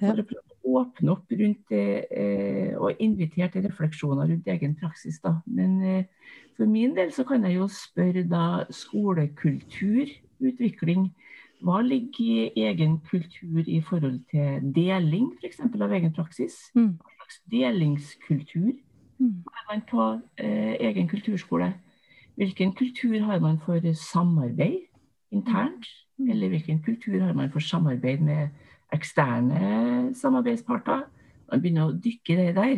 for 0.00 0.20
å 0.20 0.26
prøve 0.26 0.51
åpne 0.64 1.10
opp 1.12 1.32
rundt 1.32 1.68
det 1.70 2.04
eh, 2.10 2.78
og 2.78 2.92
invitere 3.02 3.48
til 3.52 3.62
refleksjoner 3.66 4.26
rundt 4.30 4.46
egen 4.48 4.74
praksis. 4.78 5.20
Da. 5.24 5.32
Men 5.46 5.82
eh, 5.82 6.04
for 6.56 6.66
min 6.70 6.96
del 6.96 7.12
så 7.12 7.24
kan 7.28 7.44
jeg 7.44 7.56
jo 7.56 7.68
spørre 7.68 8.28
da 8.28 8.64
skolekulturutvikling. 8.70 11.12
Hva 11.62 11.80
ligger 11.86 12.24
i 12.26 12.50
egen 12.66 12.98
kultur 13.06 13.62
i 13.66 13.80
forhold 13.86 14.20
til 14.30 14.72
deling 14.74 15.32
f.eks. 15.38 15.60
av 15.62 15.92
egen 15.92 16.12
praksis? 16.14 16.54
Mm. 16.74 16.92
Hva 16.98 17.10
slags 17.18 17.42
delingskultur 17.50 18.72
Mm. 19.22 19.44
har 19.54 19.74
man 19.74 19.82
på 19.90 20.20
eh, 20.38 20.76
egen 20.80 21.08
kulturskole? 21.08 21.74
Hvilken 22.34 22.72
kultur 22.72 23.20
har 23.20 23.38
man 23.38 23.58
for 23.64 23.94
samarbeid 23.94 24.78
internt? 25.30 25.86
Mm. 26.18 26.30
Eller 26.30 26.48
hvilken 26.48 26.82
kultur 26.82 27.20
har 27.20 27.32
man 27.32 27.52
for 27.52 27.60
samarbeid 27.60 28.18
med 28.18 28.48
eksterne 28.94 30.12
samarbeidsparter? 30.18 31.04
Man 31.52 31.62
begynner 31.62 31.90
å 31.90 31.96
dykke 31.96 32.34
i 32.34 32.38
det 32.40 32.54
der. 32.56 32.76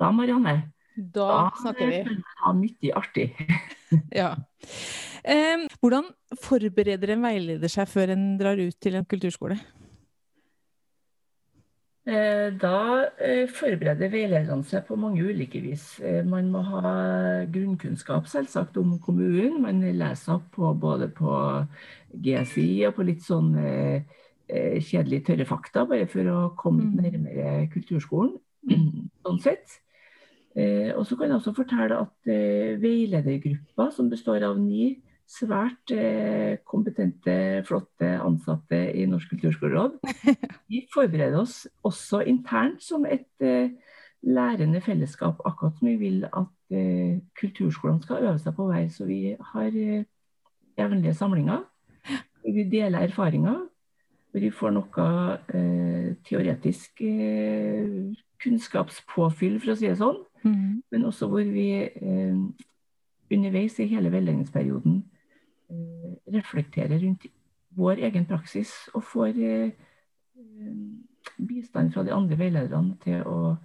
Da, 0.00 0.10
Marianne, 0.12 0.72
Da 0.96 1.50
snakker 1.60 1.90
vi. 1.92 2.02
kan 2.04 2.22
man 2.46 2.62
mye 2.64 2.94
artig. 2.96 3.30
Ja. 4.10 4.32
Eh, 5.22 5.62
hvordan 5.78 6.08
forbereder 6.42 7.12
en 7.14 7.22
veileder 7.22 7.70
seg 7.70 7.86
før 7.86 8.10
en 8.16 8.24
drar 8.40 8.58
ut 8.58 8.74
til 8.82 8.96
en 8.98 9.04
kulturskole? 9.06 9.54
Eh, 12.06 12.52
da 12.54 13.06
eh, 13.18 13.48
forbereder 13.50 14.10
veilederne 14.12 14.62
seg 14.66 14.84
på 14.86 14.94
mange 14.98 15.24
ulike 15.26 15.58
vis. 15.64 15.88
Eh, 15.98 16.20
man 16.26 16.52
må 16.54 16.60
ha 16.68 16.92
grunnkunnskap 17.50 18.28
selvsagt 18.30 18.78
om 18.78 18.92
kommunen. 19.02 19.58
Man 19.64 19.82
leser 19.82 20.36
opp 20.36 20.52
på, 20.54 20.70
både 20.78 21.08
på 21.14 21.32
GSI 22.14 22.68
og 22.86 22.94
på 23.00 23.06
litt 23.08 23.26
sånn 23.26 23.50
kjedelig 24.46 25.24
tørre 25.26 25.46
fakta, 25.48 25.86
bare 25.90 26.06
for 26.10 26.28
å 26.30 26.38
komme 26.58 26.86
mm. 26.86 27.00
nærmere 27.02 27.54
kulturskolen. 27.72 28.36
sånn 29.26 29.42
sett. 29.42 29.80
Og 30.56 31.02
så 31.04 31.18
kan 31.18 31.28
jeg 31.28 31.36
også 31.36 31.52
fortelle 31.56 31.98
at 32.00 32.30
veiledergruppa, 32.80 33.90
som 33.92 34.08
består 34.08 34.46
av 34.46 34.56
ni 34.60 34.94
svært 35.26 35.90
eh, 35.94 36.58
kompetente, 36.66 37.62
flotte 37.66 38.12
ansatte 38.22 38.78
i 38.94 39.06
Norsk 39.10 39.34
kulturskoleråd. 39.34 39.98
Vi 40.70 40.86
forbereder 40.92 41.40
oss 41.40 41.64
også 41.86 42.22
internt 42.30 42.82
som 42.84 43.06
et 43.10 43.28
eh, 43.42 43.74
lærende 44.26 44.80
fellesskap, 44.82 45.42
akkurat 45.46 45.76
som 45.78 45.88
vi 45.90 45.96
vil 46.00 46.24
at 46.26 46.74
eh, 46.74 47.18
kulturskolene 47.38 48.02
skal 48.02 48.24
øve 48.24 48.38
seg 48.42 48.56
på 48.56 48.64
å 48.64 48.70
være. 48.72 48.88
Så 48.90 49.06
vi 49.06 49.36
har 49.52 49.76
jevnlige 50.78 51.14
samlinger. 51.14 51.62
Vi 52.42 52.64
deler 52.70 53.06
erfaringer. 53.06 53.60
Vi 54.36 54.50
får 54.52 54.72
noe 54.76 55.06
teoretisk 56.28 57.00
kunnskapspåfyll, 58.42 59.56
for 59.62 59.72
å 59.72 59.76
si 59.78 59.88
det 59.88 59.96
sånn. 59.96 60.18
Mm. 60.44 60.82
Men 60.92 61.06
også 61.08 61.28
hvor 61.32 61.46
vi 61.48 61.70
underveis 63.32 63.78
i 63.80 63.88
hele 63.88 64.12
veiledningsperioden 64.12 65.00
Eh, 65.66 66.32
reflekterer 66.32 66.98
rundt 66.98 67.24
vår 67.74 67.98
egen 68.06 68.26
praksis 68.28 68.70
og 68.94 69.02
får 69.02 69.38
eh, 69.42 69.72
bistand 71.42 71.90
fra 71.94 72.04
de 72.06 72.12
andre 72.14 72.38
veilederne 72.38 72.94
til 73.02 73.24
å, 73.26 73.56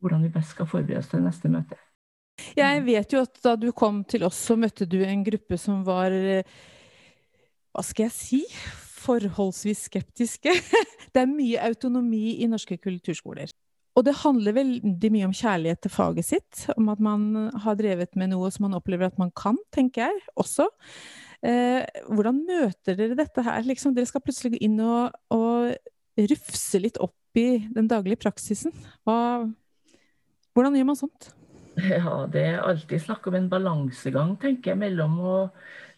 hvordan 0.00 0.24
vi 0.24 0.30
best 0.32 0.54
skal 0.54 0.70
forberede 0.70 1.02
oss 1.02 1.10
til 1.12 1.20
neste 1.20 1.50
møte. 1.52 1.76
Jeg 2.56 2.80
vet 2.86 3.12
jo 3.12 3.20
at 3.26 3.36
da 3.44 3.58
du 3.60 3.68
kom 3.76 4.00
til 4.08 4.24
oss, 4.24 4.40
så 4.40 4.56
møtte 4.56 4.88
du 4.88 5.02
en 5.04 5.20
gruppe 5.26 5.60
som 5.60 5.84
var 5.84 6.16
eh, 6.16 6.48
Hva 7.76 7.84
skal 7.84 8.08
jeg 8.08 8.16
si? 8.16 8.40
Forholdsvis 9.02 9.88
skeptiske. 9.90 10.54
Det 11.12 11.24
er 11.24 11.28
mye 11.28 11.60
autonomi 11.66 12.38
i 12.40 12.48
norske 12.48 12.78
kulturskoler. 12.80 13.50
Og 13.92 14.06
det 14.06 14.14
handler 14.22 14.54
veldig 14.56 15.08
mye 15.12 15.26
om 15.28 15.34
kjærlighet 15.36 15.82
til 15.84 15.92
faget 15.92 16.24
sitt, 16.24 16.62
om 16.78 16.86
at 16.88 17.00
man 17.04 17.50
har 17.60 17.76
drevet 17.76 18.16
med 18.16 18.30
noe 18.32 18.48
som 18.52 18.64
man 18.64 18.78
opplever 18.78 19.10
at 19.10 19.18
man 19.20 19.32
kan, 19.36 19.58
tenker 19.74 20.06
jeg 20.06 20.22
også. 20.40 20.64
Eh, 21.44 21.82
hvordan 22.08 22.40
møter 22.46 22.96
dere 22.96 23.18
dette 23.18 23.44
her? 23.44 23.66
Liksom, 23.66 23.92
dere 23.96 24.08
skal 24.08 24.22
plutselig 24.24 24.54
gå 24.54 24.62
inn 24.64 24.78
og, 24.80 25.12
og, 25.34 25.74
rufse 26.12 26.76
litt 26.80 26.98
opp 27.00 27.40
i 27.40 27.64
den 27.72 27.88
daglige 27.88 28.20
praksisen. 28.24 28.72
Hva, 29.04 29.44
hvordan 30.52 30.76
gjør 30.76 30.90
man 30.92 31.00
sånt? 31.04 31.32
Ja, 31.88 32.26
det 32.28 32.42
er 32.50 32.58
alltid 32.60 33.00
snakk 33.00 33.24
om 33.30 33.36
en 33.38 33.48
balansegang, 33.48 34.34
tenker 34.40 34.74
jeg, 34.74 34.80
mellom 34.82 35.14
å 35.24 35.36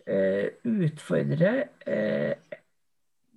eh, 0.07 0.55
utfordre, 0.63 1.55
eh, 1.83 2.31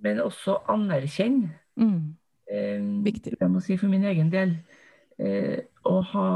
men 0.04 0.22
også 0.22 0.60
anerkjenne. 0.70 1.52
Mm 1.76 2.16
Eh, 2.52 3.04
Viktig. 3.04 3.36
Jeg 3.40 3.52
må 3.52 3.60
si 3.64 3.78
for 3.78 3.92
min 3.92 4.06
egen 4.08 4.32
del. 4.32 4.56
Eh, 5.18 5.60
å 5.88 5.98
ha 6.12 6.28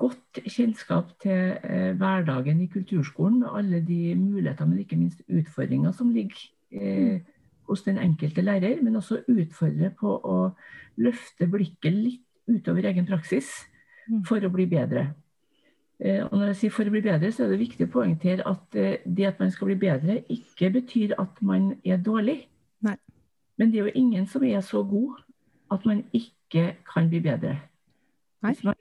godt 0.00 0.40
kjennskap 0.48 1.12
til 1.22 1.58
eh, 1.60 1.92
hverdagen 1.98 2.62
i 2.64 2.70
kulturskolen 2.72 3.42
med 3.42 3.52
alle 3.52 3.82
de 3.84 4.14
muligheter, 4.16 4.66
men 4.66 4.80
ikke 4.80 4.98
minst 4.98 5.20
utfordringer 5.28 5.92
som 5.92 6.14
ligger 6.14 6.46
mm. 6.72 7.18
hos 7.68 7.84
den 7.84 8.00
enkelte 8.00 8.42
lærer. 8.42 8.80
Men 8.82 8.96
også 8.96 9.22
utfordre 9.28 9.92
på 9.98 10.16
å 10.16 10.38
løfte 10.96 11.50
blikket 11.50 11.92
litt 11.94 12.24
utover 12.48 12.88
egen 12.90 13.06
praksis 13.08 13.50
mm. 14.08 14.24
for 14.28 14.42
å 14.44 14.52
bli 14.52 14.66
bedre. 14.70 15.12
Og 16.04 16.32
når 16.34 16.48
jeg 16.50 16.56
sier 16.58 16.72
for 16.74 16.90
å 16.90 16.92
bli 16.92 17.00
bedre, 17.04 17.30
så 17.32 17.44
er 17.44 17.52
det 17.52 17.60
viktig 17.60 17.86
å 17.86 17.92
poengtere 17.92 18.44
at 18.50 18.74
det 18.74 19.28
at 19.28 19.38
man 19.40 19.52
skal 19.54 19.70
bli 19.70 19.76
bedre, 19.78 20.16
ikke 20.28 20.72
betyr 20.74 21.14
at 21.22 21.38
man 21.40 21.70
er 21.86 22.02
dårlig. 22.02 22.42
Men 23.58 23.70
det 23.70 23.80
er 23.80 23.88
jo 23.88 23.94
ingen 23.94 24.26
som 24.26 24.44
er 24.44 24.60
så 24.60 24.82
god 24.82 25.22
at 25.72 25.86
man 25.86 26.04
ikke 26.12 26.74
kan 26.86 27.08
bli 27.08 27.20
bedre. 27.24 27.58
Hvis 28.44 28.64
man 28.64 28.74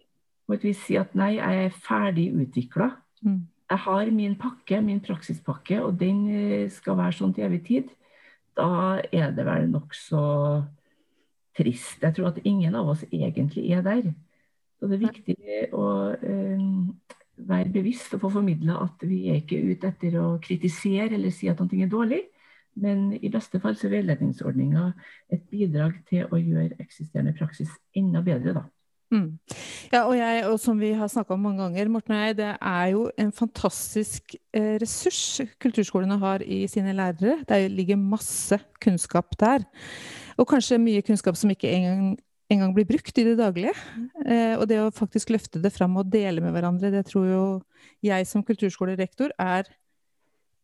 på 0.47 0.57
et 0.57 0.63
vis 0.67 0.79
sier 0.85 1.05
at 1.05 1.15
nei, 1.15 1.35
jeg 1.37 1.65
er 1.65 1.81
ferdig 1.85 2.27
utvikla. 2.35 2.89
Mm. 3.23 3.43
Jeg 3.69 3.79
har 3.85 4.11
min 4.11 4.35
pakke, 4.37 4.81
min 4.81 4.99
praksispakke, 5.01 5.79
og 5.83 5.99
den 5.99 6.25
eh, 6.29 6.71
skal 6.71 6.97
være 6.99 7.15
sånn 7.17 7.33
til 7.33 7.47
evig 7.47 7.61
tid. 7.69 7.93
Da 8.57 8.99
er 9.09 9.31
det 9.33 9.45
vel 9.47 9.69
nokså 9.71 10.23
trist. 11.57 12.03
Jeg 12.03 12.15
tror 12.17 12.33
at 12.33 12.43
ingen 12.43 12.75
av 12.75 12.91
oss 12.93 13.05
egentlig 13.09 13.71
er 13.71 13.81
der. 13.85 14.11
Så 14.77 14.89
det 14.89 14.99
er 14.99 15.05
viktig 15.05 15.37
å 15.73 15.87
um, 16.11 16.91
være 17.47 17.71
bevisst 17.73 18.13
og 18.17 18.25
få 18.25 18.33
formidla 18.35 18.81
at 18.83 19.05
vi 19.07 19.23
er 19.31 19.39
ikke 19.41 19.61
ute 19.71 19.89
etter 19.93 20.17
å 20.19 20.25
kritisere 20.43 21.15
eller 21.15 21.33
si 21.33 21.49
at 21.49 21.61
noe 21.61 21.81
er 21.81 21.91
dårlig. 21.91 22.21
Men 22.79 23.11
i 23.13 23.29
beste 23.33 23.59
fall 23.61 23.75
så 23.77 23.87
er 23.87 23.99
veiledningsordninga 23.99 24.87
et 25.33 25.43
bidrag 25.51 25.99
til 26.09 26.25
å 26.25 26.39
gjøre 26.39 26.79
eksisterende 26.81 27.35
praksis 27.37 27.69
enda 27.97 28.23
bedre, 28.25 28.55
da. 28.57 28.63
Mm. 29.13 29.37
Ja, 29.91 30.07
og, 30.07 30.15
jeg, 30.17 30.39
og 30.49 30.55
som 30.57 30.79
vi 30.81 30.89
har 30.97 31.09
snakka 31.11 31.35
om 31.35 31.43
mange 31.45 31.61
ganger, 31.61 31.91
Morten 31.93 32.15
og 32.15 32.23
jeg, 32.23 32.37
det 32.39 32.49
er 32.55 32.87
jo 32.95 33.03
en 33.21 33.29
fantastisk 33.35 34.33
eh, 34.57 34.73
ressurs 34.81 35.43
kulturskolene 35.61 36.17
har 36.23 36.41
i 36.41 36.63
sine 36.71 36.95
lærere. 36.97 37.43
Det 37.49 37.59
ligger 37.71 38.01
masse 38.01 38.57
kunnskap 38.81 39.37
der. 39.39 39.67
Og 40.41 40.49
kanskje 40.49 40.81
mye 40.81 41.03
kunnskap 41.05 41.37
som 41.37 41.53
ikke 41.53 41.69
engang 41.69 42.15
en 42.53 42.59
gang 42.59 42.73
blir 42.75 42.87
brukt 42.89 43.17
i 43.17 43.25
det 43.27 43.37
daglige. 43.37 43.73
Eh, 44.25 44.57
og 44.57 44.65
det 44.69 44.81
å 44.81 44.91
faktisk 44.93 45.33
løfte 45.33 45.61
det 45.61 45.73
fram 45.73 45.95
og 46.01 46.09
dele 46.13 46.41
med 46.43 46.53
hverandre, 46.55 46.91
det 46.93 47.05
tror 47.09 47.29
jo 47.29 47.45
jeg 48.03 48.27
som 48.29 48.43
kulturskolerektor 48.45 49.33
er 49.41 49.69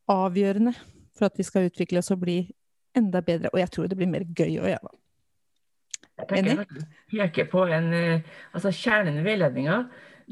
avgjørende 0.10 0.74
for 1.19 1.29
at 1.29 1.38
vi 1.39 1.45
skal 1.47 1.69
utvikle 1.69 2.01
oss 2.01 2.11
og 2.15 2.23
bli 2.23 2.39
enda 2.97 3.21
bedre. 3.21 3.51
Og 3.53 3.59
jeg 3.61 3.71
tror 3.73 3.89
det 3.89 3.97
blir 3.99 4.09
mer 4.11 4.25
gøy 4.25 4.59
å 4.59 4.69
gjøre. 4.71 4.93
Enig? 6.35 6.55
Jeg 7.13 7.31
peker 7.31 7.49
på 7.51 7.65
en, 7.71 7.93
eh, 7.93 8.21
altså 8.53 8.71
kjernen 8.75 9.19
i 9.19 9.23
veiledninga. 9.23 9.83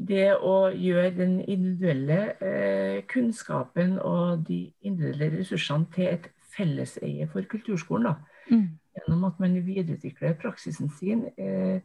Det 0.08 0.34
å 0.36 0.70
gjøre 0.70 1.10
den 1.16 1.38
individuelle 1.40 2.18
eh, 2.44 2.98
kunnskapen 3.10 3.96
og 3.98 4.44
de 4.46 4.60
individuelle 4.86 5.40
ressursene 5.40 5.88
til 5.94 6.12
et 6.12 6.28
felleseie 6.54 7.26
for 7.32 7.42
kulturskolen. 7.42 8.12
da. 8.12 8.14
Mm. 8.50 8.78
Gjennom 8.98 9.24
at 9.24 9.40
man 9.40 9.58
videreutvikler 9.66 10.38
praksisen 10.42 10.90
sin 10.90 11.26
eh, 11.38 11.80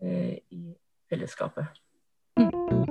eh, 0.00 0.38
i 0.50 0.62
fellesskapet. 1.10 1.82
Mm. 2.38 2.81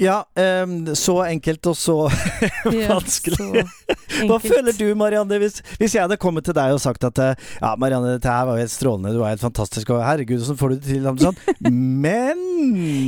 Ja, 0.00 0.18
um, 0.64 0.78
så 0.98 1.16
enkelt 1.24 1.66
og 1.70 1.76
så 1.78 1.96
vanskelig. 2.64 3.64
så 3.64 4.26
Hva 4.28 4.38
føler 4.42 4.76
du, 4.76 4.86
Marianne, 4.98 5.38
hvis, 5.40 5.62
hvis, 5.80 5.94
jeg 5.96 6.04
hadde 6.04 6.18
kommet 6.20 6.44
til 6.46 6.56
deg 6.56 6.74
og 6.76 6.82
sagt 6.82 7.04
at 7.08 7.20
ja, 7.22 7.74
Marianne, 7.80 8.16
dette 8.16 8.32
her 8.32 8.48
var 8.48 8.58
jo 8.58 8.66
helt 8.66 8.74
strålende, 8.74 9.14
du 9.16 9.22
var 9.22 9.32
helt 9.32 9.44
fantastisk, 9.44 9.94
og 9.94 10.04
herregud, 10.04 10.42
åssen 10.42 10.58
får 10.60 10.74
du 10.74 10.80
det 10.80 10.90
til? 10.90 11.08
Sånn. 11.22 11.40
Men 12.04 12.42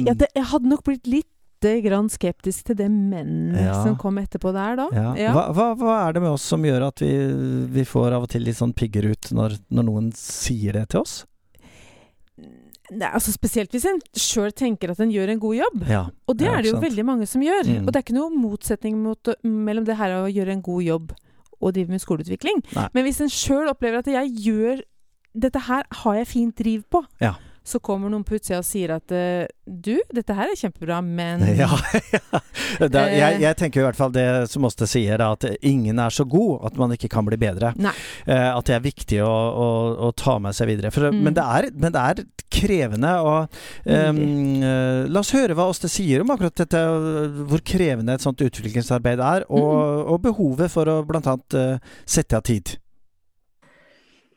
Ja, 0.09 0.16
det, 0.16 0.30
jeg 0.37 0.49
hadde 0.52 0.73
nok 0.73 0.87
blitt 0.88 1.09
litt 1.11 1.28
grann 1.83 2.07
skeptisk 2.07 2.68
til 2.68 2.76
det 2.78 2.87
menn 2.88 3.57
ja. 3.59 3.80
som 3.83 3.97
kom 3.99 4.21
etterpå 4.21 4.52
der, 4.54 4.76
da. 4.78 4.87
Ja. 4.95 5.09
Ja. 5.18 5.33
Hva, 5.35 5.49
hva, 5.57 5.73
hva, 5.80 5.97
er 6.07 6.14
det 6.14 6.23
med 6.23 6.37
oss 6.37 6.47
som 6.47 6.64
gjør 6.64 6.88
at 6.92 7.02
vi, 7.02 7.11
vi 7.75 7.85
får 7.88 8.14
av 8.14 8.28
og 8.28 8.30
til 8.33 8.47
litt 8.47 8.61
sånn 8.61 8.76
pigger 8.78 9.11
ut 9.11 9.33
når, 9.35 9.59
når 9.75 9.88
noen 9.90 10.12
sier 10.16 10.78
det 10.78 10.88
til 10.95 11.02
oss? 11.02 11.25
Nei, 12.90 13.09
altså 13.12 13.33
Spesielt 13.35 13.75
hvis 13.75 13.87
en 13.88 14.00
sjøl 14.16 14.52
tenker 14.57 14.92
at 14.92 15.00
en 15.04 15.12
gjør 15.12 15.35
en 15.35 15.42
god 15.42 15.57
jobb. 15.59 15.83
Ja, 15.90 16.04
og 16.28 16.38
det 16.40 16.49
er 16.49 16.62
det 16.62 16.73
jo 16.73 16.76
sant. 16.78 16.87
veldig 16.88 17.04
mange 17.09 17.26
som 17.28 17.42
gjør. 17.45 17.66
Mm. 17.68 17.83
Og 17.87 17.92
det 17.92 18.00
er 18.00 18.07
ikke 18.07 18.18
noe 18.18 18.30
motsetning 18.33 19.00
mot, 19.02 19.33
mellom 19.45 19.88
det 19.88 19.99
her 19.99 20.14
å 20.21 20.23
gjøre 20.30 20.57
en 20.57 20.64
god 20.64 20.87
jobb 20.87 21.12
og 21.59 21.75
drive 21.75 21.90
med 21.90 22.02
skoleutvikling. 22.02 22.62
Nei. 22.76 22.87
Men 22.95 23.07
hvis 23.07 23.21
en 23.25 23.33
sjøl 23.33 23.68
opplever 23.73 24.00
at 24.04 24.14
jeg 24.18 24.33
gjør 24.47 24.87
Dette 25.38 25.61
her 25.68 25.85
har 26.00 26.14
jeg 26.16 26.26
fint 26.26 26.57
driv 26.59 26.80
på. 26.90 27.02
Ja 27.23 27.37
så 27.69 27.81
kommer 27.85 28.13
noen 28.13 28.25
på 28.27 28.39
utsida 28.39 28.61
og 28.63 28.67
sier 28.67 28.95
at 28.97 29.13
uh, 29.15 29.45
du, 29.65 29.99
dette 30.15 30.37
her 30.37 30.51
er 30.51 30.59
kjempebra, 30.59 31.01
men 31.05 31.45
Ja, 31.59 31.69
ja. 32.13 32.41
Da, 32.89 33.05
jeg, 33.11 33.41
jeg, 33.43 33.57
tenker 33.59 33.83
i 33.83 33.87
hvert 33.87 33.99
fall 33.99 34.13
det 34.15 34.27
som 34.53 34.67
Åste 34.69 34.87
sier, 34.89 35.21
at 35.25 35.45
ingen 35.65 35.99
er 36.03 36.13
så 36.15 36.27
god 36.29 36.67
at 36.69 36.79
man 36.81 36.93
ikke 36.95 37.11
kan 37.13 37.27
bli 37.27 37.39
bedre. 37.41 37.73
Nei. 37.81 37.95
at 38.27 38.69
det 38.69 38.75
er 38.77 38.85
viktig 38.85 39.21
å, 39.25 39.29
å, 39.29 39.69
å 40.09 40.11
ta 40.17 40.37
med 40.43 40.57
seg 40.57 40.69
videre. 40.71 40.93
For, 40.95 41.09
mm. 41.09 41.23
men, 41.25 41.37
det 41.37 41.45
er, 41.45 41.69
men, 41.75 41.95
det 41.95 42.03
er, 42.03 42.23
krevende. 42.53 43.13
Og, 43.25 43.61
um, 43.89 44.21
la 45.09 45.23
oss 45.23 45.33
høre 45.37 45.57
hva 45.57 45.69
Åste 45.71 45.91
sier 45.93 46.25
om 46.25 46.33
akkurat 46.35 46.65
dette, 46.65 46.83
hvor 47.49 47.65
krevende 47.67 48.17
et 48.17 48.25
sånt 48.25 48.43
utviklingsarbeid 48.45 49.23
er, 49.23 49.49
og, 49.49 49.71
mm. 49.73 50.13
og 50.15 50.21
behovet 50.29 50.73
for 50.73 50.91
å 50.93 51.01
bl.a. 51.09 51.39
Uh, 51.55 51.97
sette 52.09 52.39
av 52.39 52.47
tid. 52.49 52.77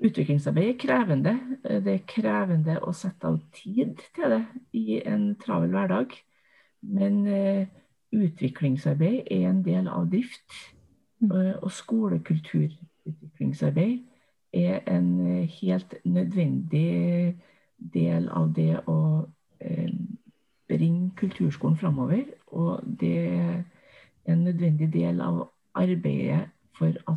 Utviklingsarbeid 0.01 0.69
er 0.69 0.79
krevende. 0.81 1.35
Det 1.61 1.93
er 1.93 2.07
krevende 2.09 2.79
å 2.81 2.93
sette 2.95 3.29
av 3.29 3.37
tid 3.53 4.01
til 4.15 4.33
det 4.33 4.45
i 4.73 4.97
en 5.05 5.35
travel 5.41 5.69
hverdag. 5.75 6.15
Men 6.81 7.27
eh, 7.29 7.67
utviklingsarbeid 8.11 9.27
er 9.31 9.49
en 9.49 9.65
del 9.65 9.87
av 9.87 10.09
drift. 10.09 10.51
Mm. 11.21 11.31
Eh, 11.31 11.55
og 11.61 11.71
skolekulturutviklingsarbeid 11.71 13.99
er 14.53 14.79
en 14.87 15.27
eh, 15.27 15.49
helt 15.61 15.95
nødvendig 16.05 17.37
del 17.93 18.29
av 18.29 18.53
det 18.55 18.79
å 18.89 19.25
eh, 19.61 19.91
bringe 20.67 21.11
kulturskolen 21.17 21.77
framover. 21.77 22.23
Og 22.47 22.79
det 22.99 23.27
er 23.27 23.63
en 24.25 24.43
nødvendig 24.43 24.93
del 24.93 25.21
av 25.21 25.49
arbeidet 25.73 26.49
for 26.77 26.87
at 27.07 27.15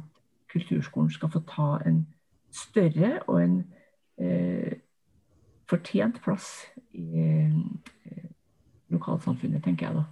kulturskolen 0.53 1.11
skal 1.11 1.31
få 1.31 1.41
ta 1.49 1.79
en 1.87 2.07
større 2.55 3.19
og 3.27 3.41
en 3.43 3.57
eh, 4.23 4.79
fortjent 5.71 6.21
plass 6.25 6.49
i 6.95 7.05
eh, 7.21 8.25
lokalsamfunnet, 8.95 9.63
tenker 9.65 9.89
jeg 9.89 9.99
da. 9.99 10.05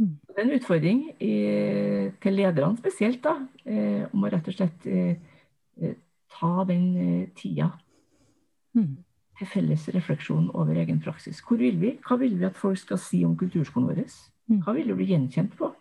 Mm. 0.00 0.14
Det 0.28 0.38
er 0.38 0.46
en 0.46 0.56
utfordring 0.56 1.04
i, 1.20 1.34
til 2.22 2.38
lederne 2.38 2.78
spesielt, 2.80 3.20
da, 3.24 3.36
eh, 3.66 4.06
om 4.12 4.24
å 4.24 4.32
rett 4.32 4.48
og 4.48 4.56
slett 4.56 4.86
eh, 4.88 5.16
eh, 5.80 5.96
ta 6.32 6.64
den 6.68 6.90
eh, 6.96 7.28
tida 7.36 7.72
Mm. 8.70 9.00
til 9.38 9.48
felles 9.50 9.88
refleksjon 9.90 10.44
over 10.54 10.76
egen 10.78 11.00
praksis. 11.02 11.40
Hvor 11.42 11.58
vil 11.58 11.80
vi? 11.80 11.96
Hva 12.06 12.14
vil 12.20 12.36
vi 12.38 12.44
at 12.46 12.56
folk 12.56 12.78
skal 12.78 13.00
si 13.02 13.24
om 13.26 13.32
kulturskolen 13.36 13.88
vår? 13.88 14.04
Mm. 14.46 14.60
Hva 14.62 14.74
vil 14.76 14.92
vi 14.92 14.94
bli 15.00 15.08
gjenkjent 15.10 15.56
på? 15.58 15.72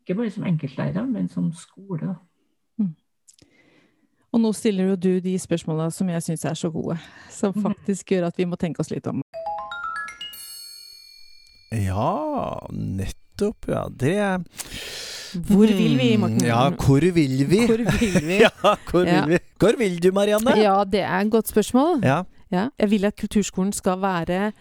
Ikke 0.00 0.16
bare 0.18 0.32
som 0.34 0.42
enkeltlærer, 0.48 1.06
men 1.06 1.28
som 1.28 1.52
skole. 1.52 2.00
da. 2.00 2.14
Og 4.34 4.40
nå 4.42 4.50
stiller 4.56 4.88
jo 4.90 4.96
du 4.98 5.12
de 5.22 5.36
spørsmåla 5.38 5.92
som 5.94 6.08
jeg 6.10 6.22
syns 6.26 6.42
er 6.50 6.56
så 6.58 6.70
gode, 6.74 6.96
som 7.30 7.52
Mhm. 7.54 7.62
faktisk 7.68 8.10
gjør 8.10 8.26
at 8.26 8.36
vi 8.40 8.44
må 8.50 8.56
tenke 8.58 8.80
oss 8.82 8.90
litt 8.90 9.06
om. 9.06 9.22
Ja, 11.74 12.58
nettopp, 12.70 13.66
ja. 13.68 13.84
Det 13.90 14.14
Hvor 15.48 15.66
vil 15.66 15.96
vi, 15.98 16.16
Morten? 16.16 16.38
Hmm, 16.38 16.46
Ja, 16.46 16.70
hvor 16.70 17.00
vil 17.00 17.14
vi? 17.48 17.66
Hvor 17.66 17.76
vil 17.76 18.20
vi? 18.22 18.38
Ja, 18.44 18.50
hvor 18.90 19.04
Ja. 19.06 19.24
vil 19.24 19.32
vi? 19.34 19.38
Hvor 19.58 19.76
vil 19.78 19.98
du, 20.02 20.12
Marianne? 20.12 20.54
Ja, 20.62 20.84
det 20.84 21.00
er 21.02 21.20
et 21.20 21.30
godt 21.30 21.48
spørsmål. 21.48 22.02
Ja. 22.04 22.22
Ja. 22.52 22.68
Jeg 22.78 22.90
vil 22.90 23.04
at 23.04 23.16
kulturskolen 23.16 23.72
skal 23.72 23.98
være 24.00 24.52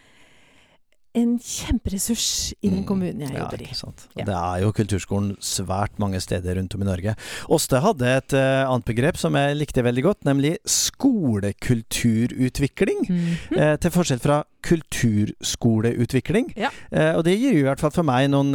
en 1.16 1.40
kjemperessurs 1.40 2.54
i 2.62 2.70
den 2.70 2.80
Mm. 2.80 2.86
kommunen 2.88 3.20
jeg 3.22 3.30
Ja, 3.34 3.40
jobber 3.44 3.62
i. 3.62 3.66
ikke. 3.70 3.94
Ja. 4.18 4.24
Det 4.26 4.34
er 4.34 4.58
jo 4.64 4.72
kulturskolen 4.72 5.36
svært 5.40 6.00
mange 6.00 6.20
steder 6.20 6.56
rundt 6.58 6.76
om 6.76 6.82
i 6.82 6.86
Norge. 6.86 7.16
Åste 7.50 7.80
hadde 7.82 8.06
et 8.18 8.34
uh, 8.34 8.70
annet 8.72 8.86
begrep 8.86 9.18
som 9.18 9.34
jeg 9.36 9.56
likte 9.58 9.84
veldig 9.84 10.04
godt, 10.04 10.24
nemlig 10.26 10.58
skolekulturutvikling. 10.66 12.98
Mm 13.10 13.18
-hmm. 13.18 13.58
uh, 13.74 13.78
til 13.78 13.92
forskjell 13.92 14.20
fra 14.20 14.44
kulturskoleutvikling. 14.64 16.54
Ja. 16.58 16.70
Uh, 16.92 17.16
og 17.18 17.24
det 17.26 17.40
gir 17.40 17.54
i 17.54 17.62
hvert 17.62 17.80
fall 17.80 17.92
for 17.92 18.04
meg 18.04 18.30
noen, 18.30 18.52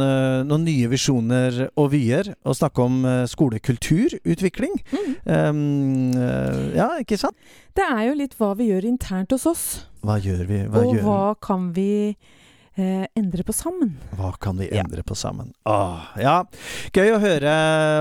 noen 0.47 0.63
nye 0.65 0.87
visjoner 0.89 1.69
og 1.77 1.91
vyer 1.91 2.33
å 2.45 2.53
snakke 2.53 2.81
om 2.81 3.05
skolekulturutvikling. 3.27 4.71
Mhm. 4.91 5.15
Um, 5.29 6.09
eh, 6.17 6.73
ja, 6.75 6.87
ikke 6.99 7.17
sant? 7.19 7.35
Det 7.75 7.83
er 7.85 8.07
jo 8.07 8.13
litt 8.17 8.33
hva 8.39 8.55
vi 8.57 8.69
gjør 8.71 8.83
internt 8.89 9.31
hos 9.35 9.45
oss, 9.45 9.85
Hva 10.01 10.15
gjør 10.21 10.45
vi? 10.47 10.57
Hva, 10.65 10.79
og 10.79 10.85
gjør, 10.95 11.03
hva 11.03 11.35
kan 11.43 11.73
vi 11.75 12.15
eh, 12.79 13.05
endre 13.19 13.43
på 13.43 13.53
sammen? 13.53 13.91
hva 14.15 14.31
kan 14.39 14.57
vi 14.57 14.69
Ja. 14.71 14.81
endre 14.83 15.03
på 15.03 15.15
sammen? 15.19 15.51
Åh, 15.67 15.99
ja, 16.21 16.43
Gøy 16.95 17.11
å 17.15 17.19
høre 17.19 17.53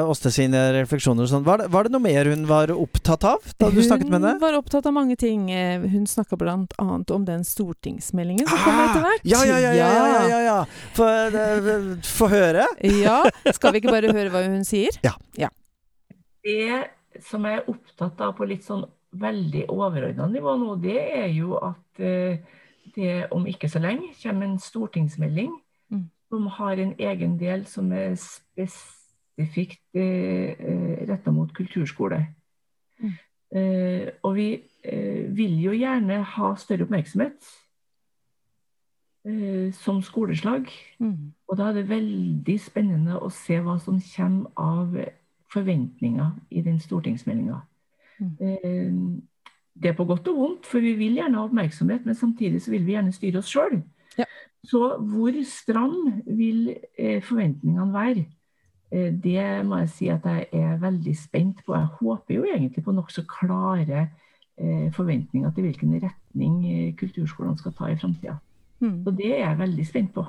Åste 0.09 0.31
sine 0.33 0.61
refleksjoner 0.77 1.27
og 1.27 1.29
sånn. 1.33 1.45
Var, 1.45 1.59
det- 1.65 1.69
var 1.71 1.85
det 1.85 1.93
noe 1.93 2.01
mer 2.05 2.25
hun 2.31 2.47
var 2.47 2.69
opptatt 2.73 3.25
av 3.25 3.39
da 3.59 3.71
du 3.71 3.81
snakket 3.83 4.09
med 4.09 4.21
henne? 4.21 4.33
Hun 4.39 4.41
var 4.41 4.57
opptatt 4.61 4.87
av 4.87 4.93
mange 4.95 5.17
ting. 5.19 5.51
Eh, 5.51 5.81
Hun 5.89 6.07
snakka 6.07 6.37
blant 6.39 6.73
annet 6.79 7.11
om 7.11 7.25
den 7.25 7.43
stortingsmeldingen 7.45 8.47
som 8.49 8.59
kommer 8.59 8.89
etter 8.89 9.03
hvert. 9.03 9.25
Ah, 9.25 9.29
Ja, 9.35 9.45
ja, 9.45 9.59
ja! 9.59 9.73
ja, 9.73 9.91
ja, 10.07 10.29
ja, 10.29 10.41
ja. 10.47 10.65
Få 10.95 12.27
eh, 12.27 12.31
høre. 12.31 12.67
Ja. 12.83 13.25
Skal 13.53 13.73
vi 13.73 13.81
ikke 13.81 13.91
bare 13.93 14.13
høre 14.13 14.31
hva 14.31 14.45
hun 14.47 14.65
sier? 14.65 14.91
Ja. 15.03 15.13
Det 16.45 17.23
som 17.27 17.45
jeg 17.45 17.59
er 17.59 17.67
opptatt 17.69 18.21
av 18.25 18.37
på 18.39 18.47
litt 18.49 18.65
sånn 18.65 18.85
veldig 19.19 19.67
overordna 19.73 20.27
nivå 20.31 20.55
nå, 20.61 20.77
det 20.83 20.97
er 21.01 21.29
jo 21.35 21.57
at 21.57 22.01
eh, 22.05 22.39
det 22.99 23.29
om 23.35 23.47
ikke 23.47 23.71
så 23.71 23.81
lenge 23.83 24.11
kommer 24.19 24.49
en 24.49 24.61
stortingsmelding 24.63 25.55
Mm. 25.91 26.11
som 26.29 26.47
har 26.47 26.73
en 26.73 26.95
egen 26.99 27.39
del 27.39 27.67
som 27.67 27.93
er 27.93 28.15
spesifikt 28.15 29.81
eh, 29.95 31.09
retta 31.09 31.31
mot 31.31 31.55
kulturskole. 31.55 32.27
Mm. 33.01 33.13
Eh, 33.57 34.09
og 34.23 34.35
vi 34.35 34.63
eh, 34.85 35.37
vil 35.37 35.57
jo 35.63 35.73
gjerne 35.73 36.23
ha 36.23 36.51
større 36.61 36.85
oppmerksomhet 36.85 37.49
eh, 39.25 39.73
som 39.73 40.03
skoleslag. 40.03 40.69
Mm. 40.99 41.33
Og 41.49 41.57
da 41.57 41.71
er 41.71 41.81
det 41.81 41.89
veldig 41.89 42.59
spennende 42.61 43.17
å 43.17 43.31
se 43.33 43.61
hva 43.65 43.79
som 43.81 44.03
kommer 44.17 44.53
av 44.57 45.01
forventninger 45.53 46.31
i 46.51 46.61
den 46.61 46.81
stortingsmeldinga. 46.81 47.63
Mm. 48.21 49.23
Det 49.83 49.93
er 49.93 49.97
på 49.99 50.05
godt 50.09 50.29
og 50.29 50.37
vondt, 50.37 50.67
for 50.67 50.83
vi 50.83 50.95
vil 50.99 51.19
gjerne 51.21 51.39
ha 51.39 51.45
oppmerksomhet, 51.47 52.07
men 52.07 52.17
samtidig 52.19 52.63
så 52.63 52.73
vil 52.75 52.87
vi 52.87 52.97
gjerne 52.97 53.15
styre 53.15 53.39
oss 53.39 53.51
sjøl. 53.53 53.79
Ja. 54.19 54.27
Så 54.67 54.81
hvor 54.99 55.37
stram 55.47 55.95
vil 56.27 56.75
eh, 56.99 57.23
forventningene 57.23 57.93
være? 57.95 58.25
Eh, 58.91 59.13
Det 59.13 59.45
må 59.67 59.83
jeg 59.85 59.93
si 59.95 60.09
at 60.09 60.25
jeg 60.27 60.49
er 60.53 60.81
veldig 60.83 61.15
spent 61.17 61.63
på. 61.67 61.75
Jeg 61.77 61.93
håper 62.01 62.35
jo 62.35 62.45
egentlig 62.45 62.85
på 62.85 62.93
nokså 62.97 63.23
klare 63.29 64.09
eh, 64.59 64.91
forventninger 64.93 65.51
til 65.55 65.69
hvilken 65.69 65.95
retning 66.03 66.59
eh, 66.67 66.97
kulturskolene 66.97 67.59
skal 67.59 67.73
ta 67.79 67.93
i 67.93 67.97
framtida. 67.97 68.39
Mm. 68.81 69.05
Så 69.05 69.11
det 69.11 69.33
er 69.35 69.45
jeg 69.45 69.59
veldig 69.59 69.87
spent 69.87 70.15
på. 70.15 70.25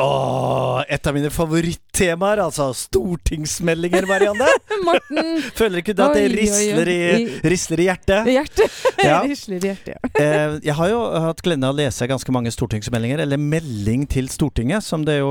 Åh, 0.00 0.80
et 0.88 1.06
av 1.06 1.12
mine 1.16 1.28
favorittemaer, 1.32 2.40
altså 2.40 2.70
stortingsmeldinger, 2.76 4.06
Marianne. 4.08 4.46
Morten! 4.86 5.42
Føler 5.58 5.82
ikke 5.82 5.92
du 5.96 6.00
at 6.06 6.14
det 6.16 6.22
Oi, 6.24 6.30
oi, 6.30 6.32
oi. 6.32 6.40
risler 6.40 6.90
i, 6.92 7.00
risler 7.52 7.82
i 7.84 7.88
hjertet? 7.90 8.30
Hjertet! 8.36 8.78
Ja. 9.00 9.22
Risler 9.24 9.56
i 9.64 9.70
hjertet, 9.70 9.94
ja. 9.94 10.08
Eh, 10.20 10.54
jeg 10.66 10.74
har 10.76 10.90
jo 10.90 10.98
hatt 11.24 11.38
gleden 11.44 11.64
av 11.64 11.72
å 11.72 11.78
lese 11.78 12.04
ganske 12.10 12.32
mange 12.36 12.50
stortingsmeldinger, 12.52 13.22
eller 13.24 13.40
melding 13.40 14.02
til 14.12 14.28
Stortinget, 14.28 14.84
som, 14.84 15.06
det 15.08 15.18
jo, 15.22 15.30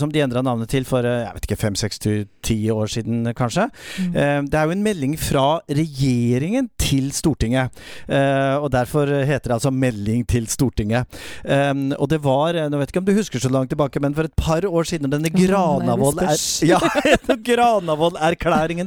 som 0.00 0.08
de 0.12 0.22
endra 0.24 0.40
navnet 0.44 0.70
til 0.72 0.86
for 0.88 1.04
eh, 1.04 1.18
jeg 1.26 1.36
vet 1.36 1.48
ikke, 1.48 1.58
fem, 1.60 1.76
seks, 1.76 2.00
ti 2.00 2.56
år 2.72 2.88
siden, 2.94 3.26
kanskje. 3.36 3.66
Mm. 4.00 4.08
Eh, 4.16 4.38
det 4.48 4.58
er 4.60 4.68
jo 4.70 4.76
en 4.78 4.84
melding 4.86 5.16
fra 5.20 5.44
regjeringen 5.68 6.70
til 6.80 7.10
Stortinget, 7.14 7.76
eh, 8.08 8.56
og 8.56 8.70
derfor 8.72 9.12
heter 9.12 9.52
det 9.52 9.58
altså 9.58 9.72
Melding 9.76 10.24
til 10.32 10.48
Stortinget. 10.50 11.20
Eh, 11.44 11.72
og 11.98 12.08
det 12.12 12.22
var, 12.24 12.56
eh, 12.56 12.70
nå 12.72 12.80
vet 12.80 12.94
ikke 12.94 13.04
om 13.04 13.10
du 13.10 13.14
husker 13.20 13.44
så 13.44 13.52
langt 13.52 13.74
tilbake, 13.74 14.00
men 14.02 14.16
for 14.16 14.28
et 14.28 14.36
par 14.38 14.66
år 14.68 14.88
siden, 14.88 15.10
denne 15.12 15.30
Åh, 15.30 15.38
Granavold 15.38 16.18
nei, 16.18 16.26
det 16.26 16.34
er, 16.34 16.42
spørs. 16.42 16.68
ja, 16.68 16.80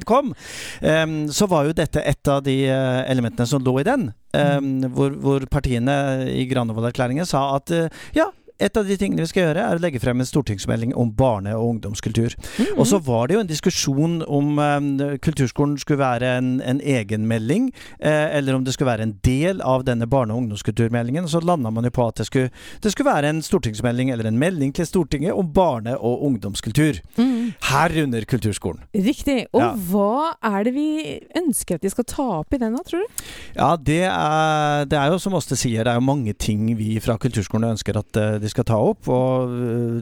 kom, 0.09 0.33
um, 0.81 1.17
så 1.33 1.49
var 1.51 1.69
jo 1.69 1.75
dette 1.77 2.03
et 2.03 2.31
av 2.31 2.43
de 2.45 2.57
eh, 2.69 3.01
elementene 3.11 3.47
som 3.49 3.63
lå 3.63 3.79
i 3.81 3.87
den. 3.87 4.09
Um, 4.35 4.83
hvor, 4.91 5.13
hvor 5.23 5.45
partiene 5.47 5.93
i 6.27 6.43
Granavold-erklæringen 6.49 7.27
sa 7.29 7.47
at 7.55 7.71
uh, 7.71 8.01
ja, 8.17 8.27
et 8.59 8.77
av 8.77 8.87
de 8.87 8.95
tingene 8.97 9.19
vi 9.23 9.27
skal 9.27 9.49
gjøre, 9.49 9.63
er 9.67 9.75
å 9.77 9.81
legge 9.83 9.99
frem 9.99 10.21
en 10.23 10.27
stortingsmelding 10.29 10.93
om 10.95 11.11
barne- 11.11 11.55
og 11.57 11.75
ungdomskultur. 11.75 12.35
Mm. 12.57 12.77
Og 12.79 12.85
så 12.87 12.99
var 13.03 13.27
det 13.27 13.35
jo 13.35 13.41
en 13.43 13.49
diskusjon 13.49 14.13
om 14.31 14.59
eh, 14.59 15.17
kulturskolen 15.19 15.77
skulle 15.81 15.99
være 15.99 16.29
en, 16.37 16.61
en 16.63 16.79
egen 16.79 17.27
melding, 17.27 17.71
eh, 17.99 18.37
eller 18.37 18.55
om 18.55 18.63
det 18.63 18.73
skulle 18.75 18.91
være 18.93 19.03
en 19.09 19.15
del 19.27 19.59
av 19.61 19.83
denne 19.87 20.07
barne- 20.07 20.31
og 20.33 20.43
ungdomskulturmeldingen. 20.45 21.27
Så 21.27 21.41
landa 21.43 21.71
man 21.71 21.83
jo 21.83 21.91
på 21.95 22.07
at 22.07 22.21
det 22.21 22.27
skulle, 22.29 22.49
det 22.81 22.93
skulle 22.93 23.11
være 23.11 23.33
en 23.33 23.41
stortingsmelding, 23.45 24.11
eller 24.13 24.29
en 24.31 24.39
melding 24.39 24.73
til 24.75 24.85
Stortinget 24.87 25.33
om 25.35 25.51
barne- 25.51 25.97
og 25.99 26.23
ungdomskultur. 26.29 27.01
Mm. 27.17 27.53
Herunder 27.71 28.23
kulturskolen. 28.29 28.83
Riktig. 28.95 29.47
Og 29.53 29.61
Ja. 29.61 29.73
hva 29.75 30.33
er 30.43 30.63
det 30.63 30.73
vi 30.75 31.19
ønsker 31.35 31.75
at 31.75 31.81
de 31.81 31.89
skal 31.89 32.03
ta 32.07 32.23
opp 32.39 32.53
i 32.53 32.57
den, 32.61 32.75
da, 32.75 32.83
tror 32.87 33.03
du? 33.03 33.23
Ja, 33.57 33.75
det 33.75 34.01
er, 34.07 34.85
det 34.85 34.97
er 34.99 35.11
jo 35.11 35.19
som 35.19 35.33
Åste 35.35 35.57
sier, 35.59 35.83
det 35.83 35.91
er 35.91 35.99
jo 35.99 36.05
mange 36.05 36.31
ting 36.39 36.69
vi 36.77 36.95
fra 37.03 37.17
kulturskolen 37.19 37.73
ønsker 37.75 37.97
at 37.99 38.15
eh, 38.15 38.37
de 38.45 38.51
skal 38.53 38.67
ta 38.67 38.79
opp. 38.81 39.09
Og 39.11 39.53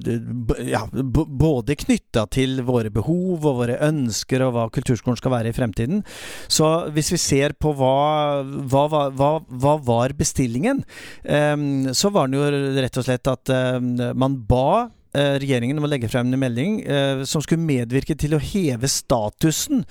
eh, 0.08 0.70
ja, 0.70 0.84
både 0.92 1.78
knytta 1.80 2.26
til 2.34 2.62
våre 2.68 2.92
behov 2.94 3.44
og 3.44 3.62
våre 3.64 3.80
ønsker 3.88 4.46
og 4.46 4.56
hva 4.56 4.68
kulturskolen 4.74 5.20
skal 5.20 5.36
være 5.36 5.54
i 5.54 5.58
fremtiden. 5.58 6.04
Så 6.52 6.70
hvis 6.96 7.14
vi 7.16 7.22
ser 7.22 7.58
på 7.58 7.74
hva, 7.78 8.44
hva, 8.44 8.88
hva, 9.12 9.32
hva, 9.48 9.78
var 9.84 10.16
bestillingen, 10.18 10.84
eh, 11.24 11.56
så 11.96 12.12
var 12.14 12.30
den 12.30 12.40
jo 12.40 12.82
rett 12.82 13.00
og 13.00 13.08
slett 13.08 13.32
at 13.32 13.54
eh, 13.54 13.80
man 14.14 14.44
ba 14.50 14.90
regjeringen 15.14 15.78
om 15.78 15.86
å 15.86 15.90
legge 15.92 16.10
frem 16.10 16.32
en 16.32 16.42
melding 16.42 16.80
eh, 16.90 17.24
som 17.30 17.44
skulle 17.44 17.62
medvirke 17.62 18.16
til 18.18 18.34
å 18.34 18.42
heve 18.42 18.90
statusen 18.90 19.84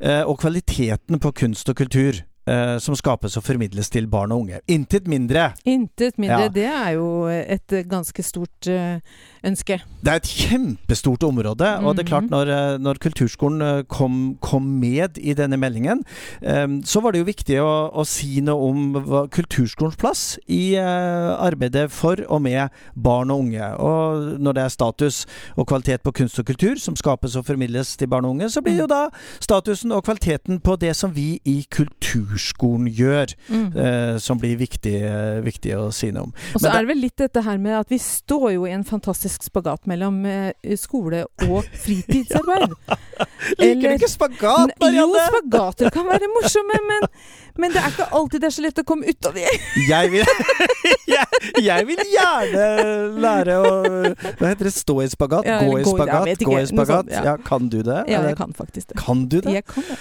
eh, 0.00 0.22
og 0.24 0.38
kvaliteten 0.40 1.20
på 1.20 1.32
kunst 1.42 1.68
og 1.68 1.76
kultur 1.82 2.22
eh, 2.46 2.76
som 2.82 2.96
skapes 2.98 3.36
og 3.38 3.44
formidles 3.46 3.90
til 3.92 4.08
barn 4.10 4.32
og 4.32 4.46
unge. 4.46 4.62
Intet 4.72 5.08
mindre. 5.10 5.52
Intet 5.64 6.18
mindre. 6.18 6.46
Ja. 6.48 6.54
Det 6.54 6.66
er 6.70 6.90
jo 6.96 7.08
et 7.28 7.76
ganske 7.90 8.24
stort 8.26 8.70
eh, 8.70 8.98
ønske. 9.44 9.80
Det 10.02 10.10
er 10.12 10.16
et 10.20 10.28
kjempestort 10.28 11.22
område, 11.26 11.68
og 11.84 11.96
det 11.96 12.04
er 12.04 12.08
klart 12.10 12.24
Mhm. 12.24 12.30
når, 12.30 12.48
eh, 12.48 12.78
når 12.78 12.94
kulturskolen 12.98 13.62
eh, 13.62 13.82
kom, 13.88 14.36
kom 14.40 14.62
med 14.80 15.18
i 15.18 15.34
denne 15.34 15.56
meldingen, 15.58 16.02
eh, 16.42 16.66
så 16.84 17.02
var 17.02 17.12
det 17.12 17.20
jo 17.20 17.24
viktig 17.32 17.58
å, 17.60 17.92
å 17.94 18.04
si 18.06 18.40
noe 18.40 18.70
om 18.70 19.28
kulturskolens 19.30 19.96
plass 19.96 20.38
i 20.48 20.74
arbeidet 20.76 21.90
for 21.90 22.16
og 22.28 22.42
med 22.42 22.70
barn 22.96 23.30
og 23.30 23.40
unge. 23.44 23.68
Og 23.78 24.38
når 24.40 24.52
det 24.54 24.62
er 24.64 24.68
status 24.74 25.26
og 25.56 25.66
kvalitet 25.66 26.02
på 26.02 26.12
kunst 26.12 26.38
og 26.38 26.46
kultur 26.46 26.76
som 26.78 26.96
skapes 26.96 27.36
og 27.36 27.44
formidles 27.46 27.96
til 27.96 28.08
barn 28.08 28.24
og 28.24 28.36
unge, 28.36 28.48
så 28.50 28.62
blir 28.62 28.78
jo 28.82 28.86
da 28.90 29.08
statusen 29.40 29.92
og 29.92 30.04
kvaliteten 30.04 30.60
på 30.60 30.76
det 30.78 30.94
som 30.96 31.12
vi 31.14 31.40
i 31.44 31.64
kulturskolen 31.70 32.88
gjør, 32.92 33.34
Mm. 33.52 34.18
som 34.20 34.38
blir 34.38 34.56
viktig, 34.56 34.96
viktig 35.44 35.72
å 35.76 35.92
si 35.92 36.10
noe 36.10 36.22
om. 36.28 36.32
Og 36.54 36.60
så 36.60 36.68
er 36.72 36.80
det 36.84 36.88
vel 36.88 37.00
litt 37.02 37.16
dette 37.16 37.42
her 37.42 37.58
med 37.58 37.72
at 37.80 37.88
vi 37.90 37.98
står 37.98 38.52
jo 38.54 38.64
i 38.66 38.70
en 38.72 38.84
fantastisk 38.84 39.31
spagat 39.40 39.86
mellom 39.90 40.18
eh, 40.28 40.74
skole 40.78 41.24
og 41.48 41.64
fritidsarbeid. 41.82 42.74
Liker 43.58 43.70
Eller- 43.70 43.88
du 43.88 43.96
ikke 43.96 44.10
spagat, 44.10 44.72
Marianne? 44.80 44.98
Jo, 44.98 45.22
spagater 45.30 45.90
kan 45.94 46.06
være 46.08 46.28
morsomme, 46.34 46.78
men, 46.88 47.08
men 47.58 47.74
det 47.74 47.82
er 47.82 47.90
ikke 47.94 48.08
alltid 48.18 48.42
det 48.44 48.48
er 48.50 48.54
så 48.56 48.64
lett 48.66 48.82
å 48.82 48.86
komme 48.88 49.08
ut 49.08 49.28
av 49.30 49.36
det. 49.38 49.46
Jeg 49.88 50.12
vil, 50.12 50.32
jeg, 51.14 51.42
jeg 51.64 51.88
vil 51.90 52.02
gjerne 52.12 52.66
lære 53.24 53.58
å 53.62 53.72
Hva 54.38 54.50
heter 54.52 54.68
det? 54.68 54.74
Stå 54.76 54.98
i 55.04 55.08
spagat? 55.12 55.48
Ja, 55.48 55.60
gå 55.64 55.78
i 55.80 55.86
spagat? 55.86 56.44
Gå 56.46 56.58
i 56.60 56.66
spagat? 56.70 57.12
Ja, 57.12 57.36
kan 57.40 57.70
du 57.72 57.80
det? 57.86 58.02
Ja, 58.10 58.24
jeg 58.28 58.36
kan 58.40 58.52
faktisk 58.56 58.92
det. 58.92 58.98
Kan 59.00 59.26
du 59.32 59.40
det? 59.40 59.56
Jeg 59.60 59.66
kan 59.68 59.86
det. 59.88 59.98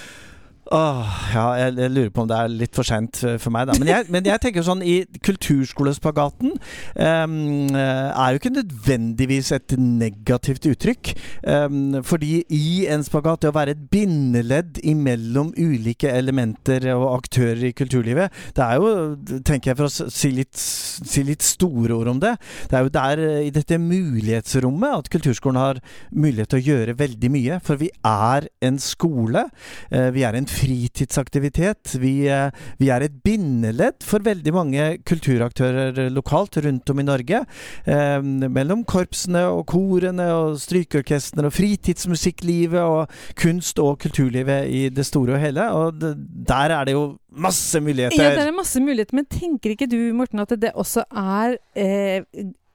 Åh, 0.71 1.15
ja, 1.33 1.45
jeg, 1.59 1.73
jeg 1.81 1.91
lurer 1.91 2.11
på 2.15 2.23
om 2.23 2.27
det 2.29 2.37
er 2.39 2.51
litt 2.53 2.77
for 2.77 2.87
seint 2.87 3.17
for 3.43 3.51
meg, 3.51 3.67
da. 3.67 3.75
Men 3.75 3.89
jeg, 3.91 4.05
men 4.13 4.27
jeg 4.29 4.39
tenker 4.39 4.63
sånn 4.63 4.83
i 4.87 5.01
kulturskolespagaten 5.27 6.53
um, 6.55 7.33
er 7.75 8.31
jo 8.31 8.39
ikke 8.39 8.53
nødvendigvis 8.55 9.51
et 9.57 9.75
negativt 9.75 10.69
uttrykk. 10.71 11.11
Um, 11.43 11.97
fordi 12.07 12.45
i 12.55 12.85
en 12.91 13.03
spagat, 13.03 13.41
det 13.43 13.51
å 13.51 13.55
være 13.57 13.75
et 13.75 13.81
bindeledd 13.91 14.79
imellom 14.87 15.51
ulike 15.59 16.07
elementer 16.15 16.87
og 16.95 17.07
aktører 17.17 17.65
i 17.67 17.73
kulturlivet, 17.75 18.31
det 18.55 18.63
er 18.63 18.79
jo, 18.79 18.93
tenker 19.47 19.73
jeg 19.73 19.79
for 19.81 19.89
å 19.89 20.09
si 20.15 20.31
litt, 20.37 20.55
si 20.55 21.25
litt 21.27 21.43
store 21.43 21.97
ord 21.99 22.13
om 22.13 22.23
det, 22.23 22.37
det 22.71 22.79
er 22.79 22.87
jo 22.87 22.93
der 22.95 23.23
eh, 23.25 23.41
i 23.49 23.51
dette 23.55 23.75
mulighetsrommet 23.81 25.01
at 25.01 25.11
kulturskolen 25.13 25.59
har 25.59 25.83
mulighet 26.15 26.53
til 26.55 26.61
å 26.61 26.65
gjøre 26.71 26.97
veldig 27.03 27.33
mye. 27.35 27.59
For 27.67 27.81
vi 27.81 27.91
er 28.07 28.47
en 28.63 28.79
skole. 28.81 29.47
Eh, 29.91 30.07
Vi 30.15 30.23
er 30.27 30.35
en 30.39 30.47
fritidsaktivitet. 30.61 31.95
Vi, 32.01 32.27
eh, 32.29 32.51
vi 32.79 32.89
er 32.93 33.05
et 33.05 33.17
bindeledd 33.25 34.05
for 34.05 34.23
veldig 34.25 34.53
mange 34.55 34.87
kulturaktører 35.07 36.09
lokalt 36.13 36.59
rundt 36.65 36.89
om 36.93 37.01
i 37.01 37.07
Norge. 37.07 37.43
Eh, 37.85 38.21
mellom 38.21 38.85
korpsene 38.85 39.43
og 39.49 39.65
korene 39.71 40.27
og 40.35 40.59
strykeorkestrene 40.61 41.49
og 41.49 41.55
fritidsmusikklivet 41.57 42.81
og 42.81 43.11
kunst- 43.35 43.81
og 43.81 43.99
kulturlivet 43.99 44.69
i 44.69 44.89
det 44.89 45.05
store 45.05 45.37
og 45.37 45.43
hele. 45.43 45.67
Og 45.71 45.99
det, 45.99 46.15
der 46.47 46.77
er 46.77 46.85
det 46.85 46.97
jo 46.97 47.17
masse 47.31 47.79
muligheter. 47.79 48.21
Ja, 48.21 48.35
det 48.35 48.47
er 48.47 48.55
masse 48.55 48.81
muligheter, 48.81 49.15
men 49.15 49.25
tenker 49.25 49.73
ikke 49.73 49.89
du, 49.89 49.99
Morten, 50.13 50.39
at 50.43 50.53
det 50.59 50.73
også 50.75 51.05
er 51.11 51.57
eh, 51.75 52.23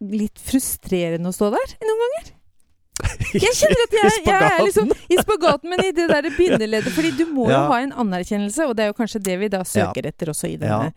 litt 0.01 0.41
frustrerende 0.43 1.31
å 1.31 1.37
stå 1.37 1.53
der 1.55 1.77
noen 1.85 2.03
ganger? 2.05 2.36
Jeg 3.35 3.53
kjenner 3.61 3.83
at 3.87 3.97
jeg, 3.99 4.23
jeg 4.27 4.47
er 4.53 4.63
liksom 4.65 4.93
i 5.13 5.19
spagaten, 5.21 5.71
men 5.73 5.85
i 5.85 5.93
det 5.97 6.09
der 6.13 6.31
bindeleddet. 6.37 6.93
Fordi 6.97 7.11
du 7.19 7.27
må 7.33 7.49
Ja. 7.51 7.65
jo 7.67 7.73
ha 7.75 7.83
en 7.85 7.93
anerkjennelse, 7.93 8.67
og 8.71 8.77
det 8.79 8.87
er 8.87 8.93
jo 8.95 8.99
kanskje 9.03 9.23
det 9.23 9.39
vi 9.45 9.49
da 9.53 9.63
søker 9.67 10.09
etter 10.13 10.33
også 10.33 10.49
i 10.53 10.57
denne 10.63 10.93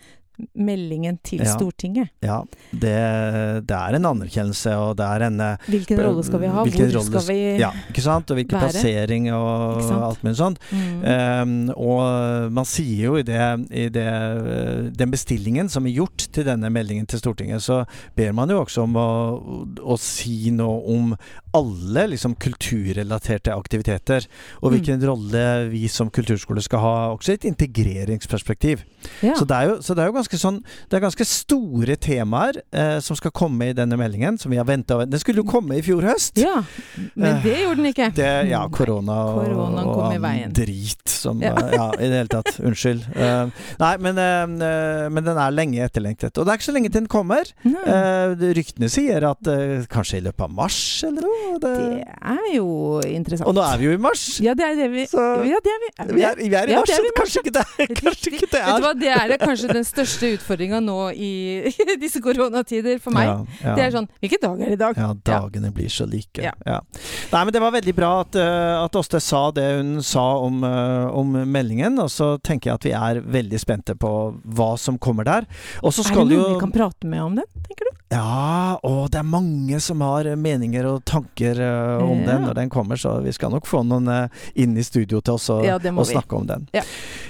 meldingen 0.56 1.18
til 1.20 1.42
Ja. 1.44 1.52
Stortinget. 1.52 2.08
Ja, 2.24 2.38
det, 2.72 2.94
det 3.68 3.76
er 3.76 3.96
en 3.98 4.06
anerkjennelse, 4.08 4.72
og 4.80 4.94
det 4.96 5.04
er 5.04 5.26
en 5.26 5.42
eh, 5.44 5.66
Hvilken 5.68 6.00
rolle 6.00 6.24
skal 6.24 6.40
vi 6.40 6.48
ha? 6.48 6.64
Hvor 6.64 6.94
rolle 6.94 7.02
skal 7.10 7.26
vi 7.28 7.36
Ja, 7.60 7.72
ikke 7.92 8.04
sant? 8.06 8.32
Og 8.32 8.40
hvilken 8.40 8.56
være? 8.56 8.70
plassering 8.72 9.28
og 9.36 9.82
alt 10.08 10.24
mulig 10.24 10.38
sånt. 10.40 10.62
Mm. 10.72 11.04
Um, 11.04 11.74
og 11.76 12.54
man 12.56 12.64
sier 12.72 13.10
jo 13.10 13.18
i, 13.20 13.26
det, 13.28 13.42
i 13.76 13.90
det, 13.92 14.06
uh, 14.08 14.88
den 14.96 15.12
bestillingen 15.12 15.68
som 15.68 15.86
er 15.92 15.98
gjort 15.98 16.30
til 16.32 16.48
denne 16.48 16.72
meldingen 16.72 17.06
til 17.12 17.20
Stortinget, 17.20 17.60
så 17.66 17.82
ber 18.16 18.32
man 18.32 18.50
jo 18.56 18.62
også 18.64 18.88
om 18.88 18.96
å, 18.96 19.10
å 19.84 20.00
si 20.00 20.54
noe 20.56 20.80
om 20.96 21.12
alle 21.58 22.08
liksom, 22.12 22.36
kulturrelaterte 22.36 23.54
aktiviteter, 23.56 24.26
og 24.62 24.72
Mm. 24.72 24.76
hvilken 24.76 25.04
rolle 25.08 25.70
vi 25.72 25.88
som 25.88 26.10
kulturskole 26.10 26.62
skal 26.62 26.80
ha, 26.80 26.94
også 27.16 27.32
i 27.32 27.38
et 27.40 27.46
integreringsperspektiv. 27.50 28.84
ja. 29.24 29.34
Så, 29.36 29.46
det 29.48 29.56
er 29.56 29.70
jo, 29.70 29.76
så 29.82 29.96
det 29.96 30.04
er 30.04 30.08
jo 30.10 30.14
ganske 30.18 30.38
sånn 30.38 30.58
Det 30.90 30.98
er 30.98 31.00
ganske 31.06 31.26
store 31.26 31.96
temaer 31.96 32.58
eh, 32.74 33.00
som 33.00 33.16
skal 33.16 33.32
komme 33.32 33.70
i 33.70 33.74
denne 33.74 33.96
meldingen, 33.98 34.38
som 34.38 34.52
vi 34.52 34.58
har 34.60 34.66
venta 34.68 34.98
Den 35.06 35.20
skulle 35.20 35.40
jo 35.40 35.48
komme 35.48 35.78
i 35.78 35.82
fjor 35.86 36.04
høst! 36.04 36.38
ja. 36.38 36.64
Men 37.16 37.40
det 37.44 37.56
gjorde 37.62 37.78
den 37.80 37.90
ikke. 37.94 38.10
Det, 38.16 38.28
ja, 38.50 38.62
korona 38.70 39.16
og, 39.34 39.48
og 39.56 39.94
kom 39.96 40.12
i 40.12 40.20
annen 40.20 40.54
drit 40.56 41.08
som 41.10 41.40
Ja. 41.42 41.54
ja. 41.56 41.70
ja, 41.74 41.88
i 42.00 42.10
det 42.10 42.18
hele 42.20 42.32
tatt. 42.32 42.60
Unnskyld. 42.60 43.06
Uh, 43.16 43.50
nei, 43.80 43.94
men, 44.04 44.20
uh, 44.20 45.08
men 45.12 45.24
den 45.26 45.38
er 45.40 45.52
lenge 45.56 45.82
etterlengtet. 45.86 46.36
Og 46.38 46.46
det 46.46 46.52
er 46.54 46.60
ikke 46.60 46.68
så 46.70 46.76
lenge 46.76 46.92
til 46.92 47.02
den 47.02 47.10
kommer. 47.12 47.50
Uh, 47.66 48.36
ryktene 48.56 48.90
sier 48.92 49.24
at 49.30 49.48
eh, 49.52 49.86
kanskje 49.92 50.20
i 50.20 50.24
løpet 50.28 50.46
av 50.48 50.54
mars, 50.56 50.80
eller 51.08 51.26
noe. 51.28 51.39
Det, 51.60 51.72
det 51.74 52.04
er 52.06 52.46
jo 52.56 52.68
interessant. 53.06 53.48
og 53.50 53.56
nå 53.58 53.64
er 53.66 53.78
vi 53.82 53.86
jo 53.90 53.94
i 53.96 54.00
mars! 54.02 54.24
Ja, 54.44 54.54
det 54.58 54.66
er 54.66 54.76
det 54.80 54.88
vi 54.94 55.06
Så- 55.10 55.26
Ja, 55.48 55.60
det 55.64 55.72
er 55.74 55.80
vi. 55.84 55.90
Er 56.00 56.14
Vi 56.14 56.24
er, 56.24 56.36
vi 56.40 56.56
er 56.56 56.68
i 56.68 56.72
Ja, 56.76 56.80
mars, 56.80 56.90
er 56.90 57.04
så 57.04 57.14
kanskje 57.18 57.44
ikke 57.44 57.54
det, 57.58 57.66
kanskje 58.00 58.32
ikke 58.34 58.50
det 58.50 58.52
Vet 58.52 58.70
du 58.70 58.74
er 58.80 58.86
hva, 58.86 58.94
det 59.00 59.12
er 59.16 59.34
kanskje 59.42 59.72
den 59.74 59.84
største 59.88 60.32
utfordringa 60.38 60.80
nå 60.84 60.98
i 61.16 61.32
disse 62.04 62.22
koronatider 62.24 63.00
for 63.04 63.12
meg. 63.16 63.30
Ja. 63.64 63.76
Det 63.76 63.86
er 63.88 63.92
sånn 63.98 64.08
Hvilken 64.22 64.42
dag 64.46 64.62
er 64.62 64.66
det 64.74 64.78
i 64.78 64.82
dag? 64.84 64.98
Ja, 65.00 65.10
dagene 65.32 65.72
blir 65.76 65.90
så 65.94 66.08
like. 66.10 66.42
Ja. 66.44 66.54
Ja. 66.66 66.80
Nei, 67.34 67.44
men 67.46 67.54
det 67.56 67.62
var 67.64 67.72
veldig 67.76 67.96
bra 67.98 68.12
at, 68.24 68.36
uh, 68.40 68.84
at 68.86 68.96
Åste 69.00 69.22
sa 69.24 69.46
det 69.56 69.68
hun 69.80 70.02
sa 70.04 70.26
om, 70.44 70.64
eh, 70.64 71.08
om 71.16 71.32
meldingen, 71.48 72.00
og 72.04 72.10
så 72.12 72.34
tenker 72.44 72.72
jeg 72.72 72.76
at 72.80 72.88
vi 72.90 72.92
er 72.98 73.22
veldig 73.40 73.60
spente 73.62 73.96
på 74.00 74.12
hva 74.56 74.74
som 74.80 74.98
kommer 75.00 75.24
der. 75.28 75.48
Og 75.84 75.94
så 75.94 76.02
Er 76.02 76.10
det 76.10 76.12
skal 76.14 76.30
noen 76.30 76.54
vi 76.56 76.60
kan 76.60 76.72
prate 76.76 77.08
med 77.08 77.22
om 77.24 77.36
den, 77.40 77.48
tenker 77.68 77.88
du? 77.90 77.99
Ja, 78.10 78.78
og 78.84 79.12
det 79.14 79.20
er 79.22 79.28
mange 79.28 79.78
som 79.84 80.02
har 80.02 80.26
meninger 80.40 80.88
og 80.90 81.04
tanker 81.06 81.60
uh, 81.62 82.02
om 82.02 82.24
Ja. 82.24 82.32
den 82.32 82.46
når 82.48 82.56
den 82.58 82.70
kommer, 82.74 82.98
så 82.98 83.20
vi 83.22 83.32
skal 83.36 83.52
nok 83.54 83.68
få 83.70 83.84
noen 83.86 84.08
uh, 84.10 84.48
inn 84.58 84.74
i 84.78 84.84
studio 84.84 85.20
til 85.22 85.36
oss 85.38 85.50
og, 85.54 85.64
Ja, 85.68 85.76
og 85.78 86.06
snakke 86.10 86.36
om 86.40 86.48
den. 86.50 86.68
Ja. 86.74 86.82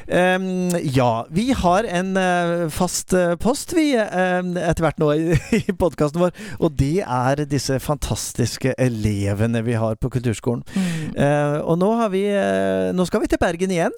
Um, 0.09 0.69
ja, 0.81 1.25
vi 1.29 1.49
har 1.53 1.83
en 1.83 2.15
uh, 2.17 2.69
fast 2.73 3.13
eh, 3.13 3.35
post 3.39 3.73
vi 3.75 3.91
etter 3.99 4.81
hvert 4.81 4.97
nå 5.01 5.09
i, 5.13 5.35
i 5.59 5.73
podkasten 5.75 6.21
vår, 6.23 6.31
og 6.63 6.73
det 6.79 7.03
er 7.03 7.43
disse 7.49 7.75
fantastiske 7.83 8.73
elevene 8.79 9.61
vi 9.65 9.75
har 9.77 9.99
på 10.01 10.09
kulturskolen. 10.15 10.63
Mm. 10.73 11.11
Eh, 11.19 11.57
og 11.61 11.77
nå, 11.81 11.89
har 11.99 12.09
vi, 12.13 12.23
eh, 12.31 12.89
nå 12.95 13.05
skal 13.09 13.23
vi 13.23 13.29
til 13.31 13.41
Bergen 13.41 13.73
igjen. 13.75 13.95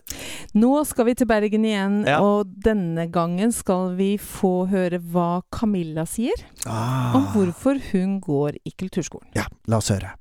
Nå 0.58 0.74
skal 0.90 1.08
vi 1.12 1.16
til 1.22 1.30
Bergen 1.30 1.66
igjen, 1.68 2.02
Ja. 2.10 2.20
og 2.26 2.50
denne 2.66 3.06
gangen 3.12 3.54
skal 3.56 3.94
vi 4.00 4.16
få 4.18 4.66
høre 4.72 5.00
hva 5.00 5.42
Camilla 5.54 6.06
sier 6.10 6.42
Ah. 6.72 7.16
om 7.16 7.24
hvorfor 7.34 7.76
hun 7.92 8.22
går 8.22 8.52
i 8.66 8.72
kulturskolen. 8.80 9.28
Ja, 9.36 9.44
la 9.68 9.78
oss 9.78 9.90
høre. 9.90 10.14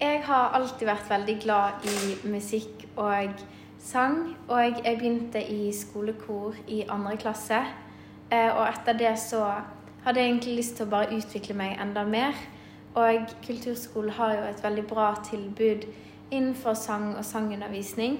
Jeg 0.00 0.22
har 0.26 0.54
alltid 0.58 0.86
vært 0.86 1.10
veldig 1.10 1.36
glad 1.42 1.84
i 1.86 2.28
musikk 2.30 2.86
og 2.96 3.42
sang. 3.82 4.36
Og 4.48 4.60
jeg 4.84 4.98
begynte 4.98 5.42
i 5.42 5.72
skolekor 5.72 6.54
i 6.68 6.82
andre 6.88 7.16
klasse. 7.16 7.60
Eh, 8.30 8.50
Og 8.56 8.68
etter 8.68 8.92
det 8.98 9.18
så 9.18 9.44
hadde 10.04 10.20
jeg 10.20 10.30
egentlig 10.30 10.56
lyst 10.56 10.76
til 10.76 10.86
å 10.86 10.90
bare 10.90 11.16
utvikle 11.16 11.54
meg 11.54 11.78
enda 11.80 12.04
mer. 12.04 12.32
Og 12.94 13.26
kulturskolen 13.46 14.10
har 14.10 14.34
jo 14.34 14.42
et 14.50 14.62
veldig 14.64 14.86
bra 14.86 15.14
tilbud 15.30 15.86
innenfor 16.30 16.74
sang 16.74 17.16
og 17.16 17.24
sangundervisning. 17.24 18.18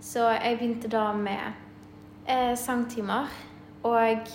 Så 0.00 0.28
jeg 0.28 0.58
begynte 0.58 0.88
da 0.88 1.12
med 1.12 1.52
eh, 2.28 2.56
sangtimer. 2.56 3.26
Og 3.84 4.28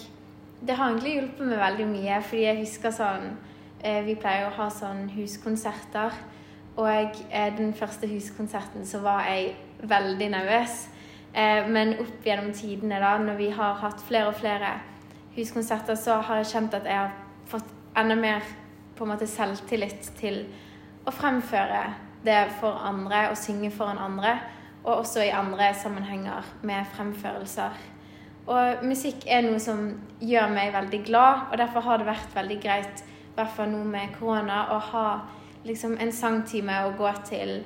det 0.62 0.75
har 0.75 0.89
egentlig 0.89 1.15
hjulpet 1.15 1.47
meg 1.47 1.62
veldig 1.62 1.88
mye, 1.89 2.19
fordi 2.21 2.43
jeg 2.45 2.59
husker 2.62 2.93
sånn 2.93 3.31
eh, 3.81 4.03
Vi 4.05 4.17
pleier 4.19 4.49
å 4.49 4.55
ha 4.59 4.67
sånn 4.73 5.07
huskonserter. 5.15 6.13
Og 6.79 7.19
eh, 7.31 7.49
den 7.57 7.73
første 7.75 8.07
huskonserten 8.07 8.85
så 8.88 9.01
var 9.03 9.25
jeg 9.27 9.55
veldig 9.89 10.29
nervøs. 10.35 10.85
Eh, 11.33 11.65
men 11.67 11.95
opp 12.03 12.25
gjennom 12.25 12.53
tidene, 12.53 13.01
da, 13.01 13.15
når 13.23 13.39
vi 13.39 13.49
har 13.55 13.79
hatt 13.81 14.01
flere 14.05 14.31
og 14.31 14.39
flere 14.39 14.75
huskonserter, 15.35 15.97
så 15.97 16.19
har 16.27 16.41
jeg 16.41 16.51
kjent 16.53 16.77
at 16.77 16.88
jeg 16.89 17.01
har 17.01 17.15
fått 17.49 17.73
enda 17.97 18.15
mer 18.19 18.45
på 18.97 19.05
en 19.05 19.13
måte 19.13 19.27
selvtillit 19.29 20.12
til 20.19 20.43
å 21.07 21.13
fremføre 21.15 21.85
det 22.25 22.41
for 22.59 22.81
andre 22.85 23.29
og 23.31 23.38
synge 23.39 23.71
foran 23.73 24.01
andre. 24.01 24.38
Og 24.83 25.01
også 25.01 25.23
i 25.25 25.33
andre 25.35 25.73
sammenhenger 25.75 26.45
med 26.63 26.85
fremførelser. 26.95 27.75
Og 28.49 28.85
musikk 28.89 29.27
er 29.29 29.43
noe 29.45 29.59
som 29.62 29.83
gjør 30.25 30.49
meg 30.53 30.71
veldig 30.73 31.03
glad, 31.05 31.49
og 31.51 31.59
derfor 31.62 31.85
har 31.85 32.01
det 32.01 32.07
vært 32.09 32.33
veldig 32.33 32.57
greit, 32.63 33.03
i 33.03 33.35
hvert 33.38 33.53
fall 33.53 33.69
nå 33.69 33.83
med 33.85 34.15
korona, 34.17 34.63
å 34.73 34.79
ha 34.89 35.03
liksom 35.67 35.99
en 36.01 36.12
sangtime 36.15 36.79
å 36.88 36.95
gå 36.97 37.12
til. 37.29 37.59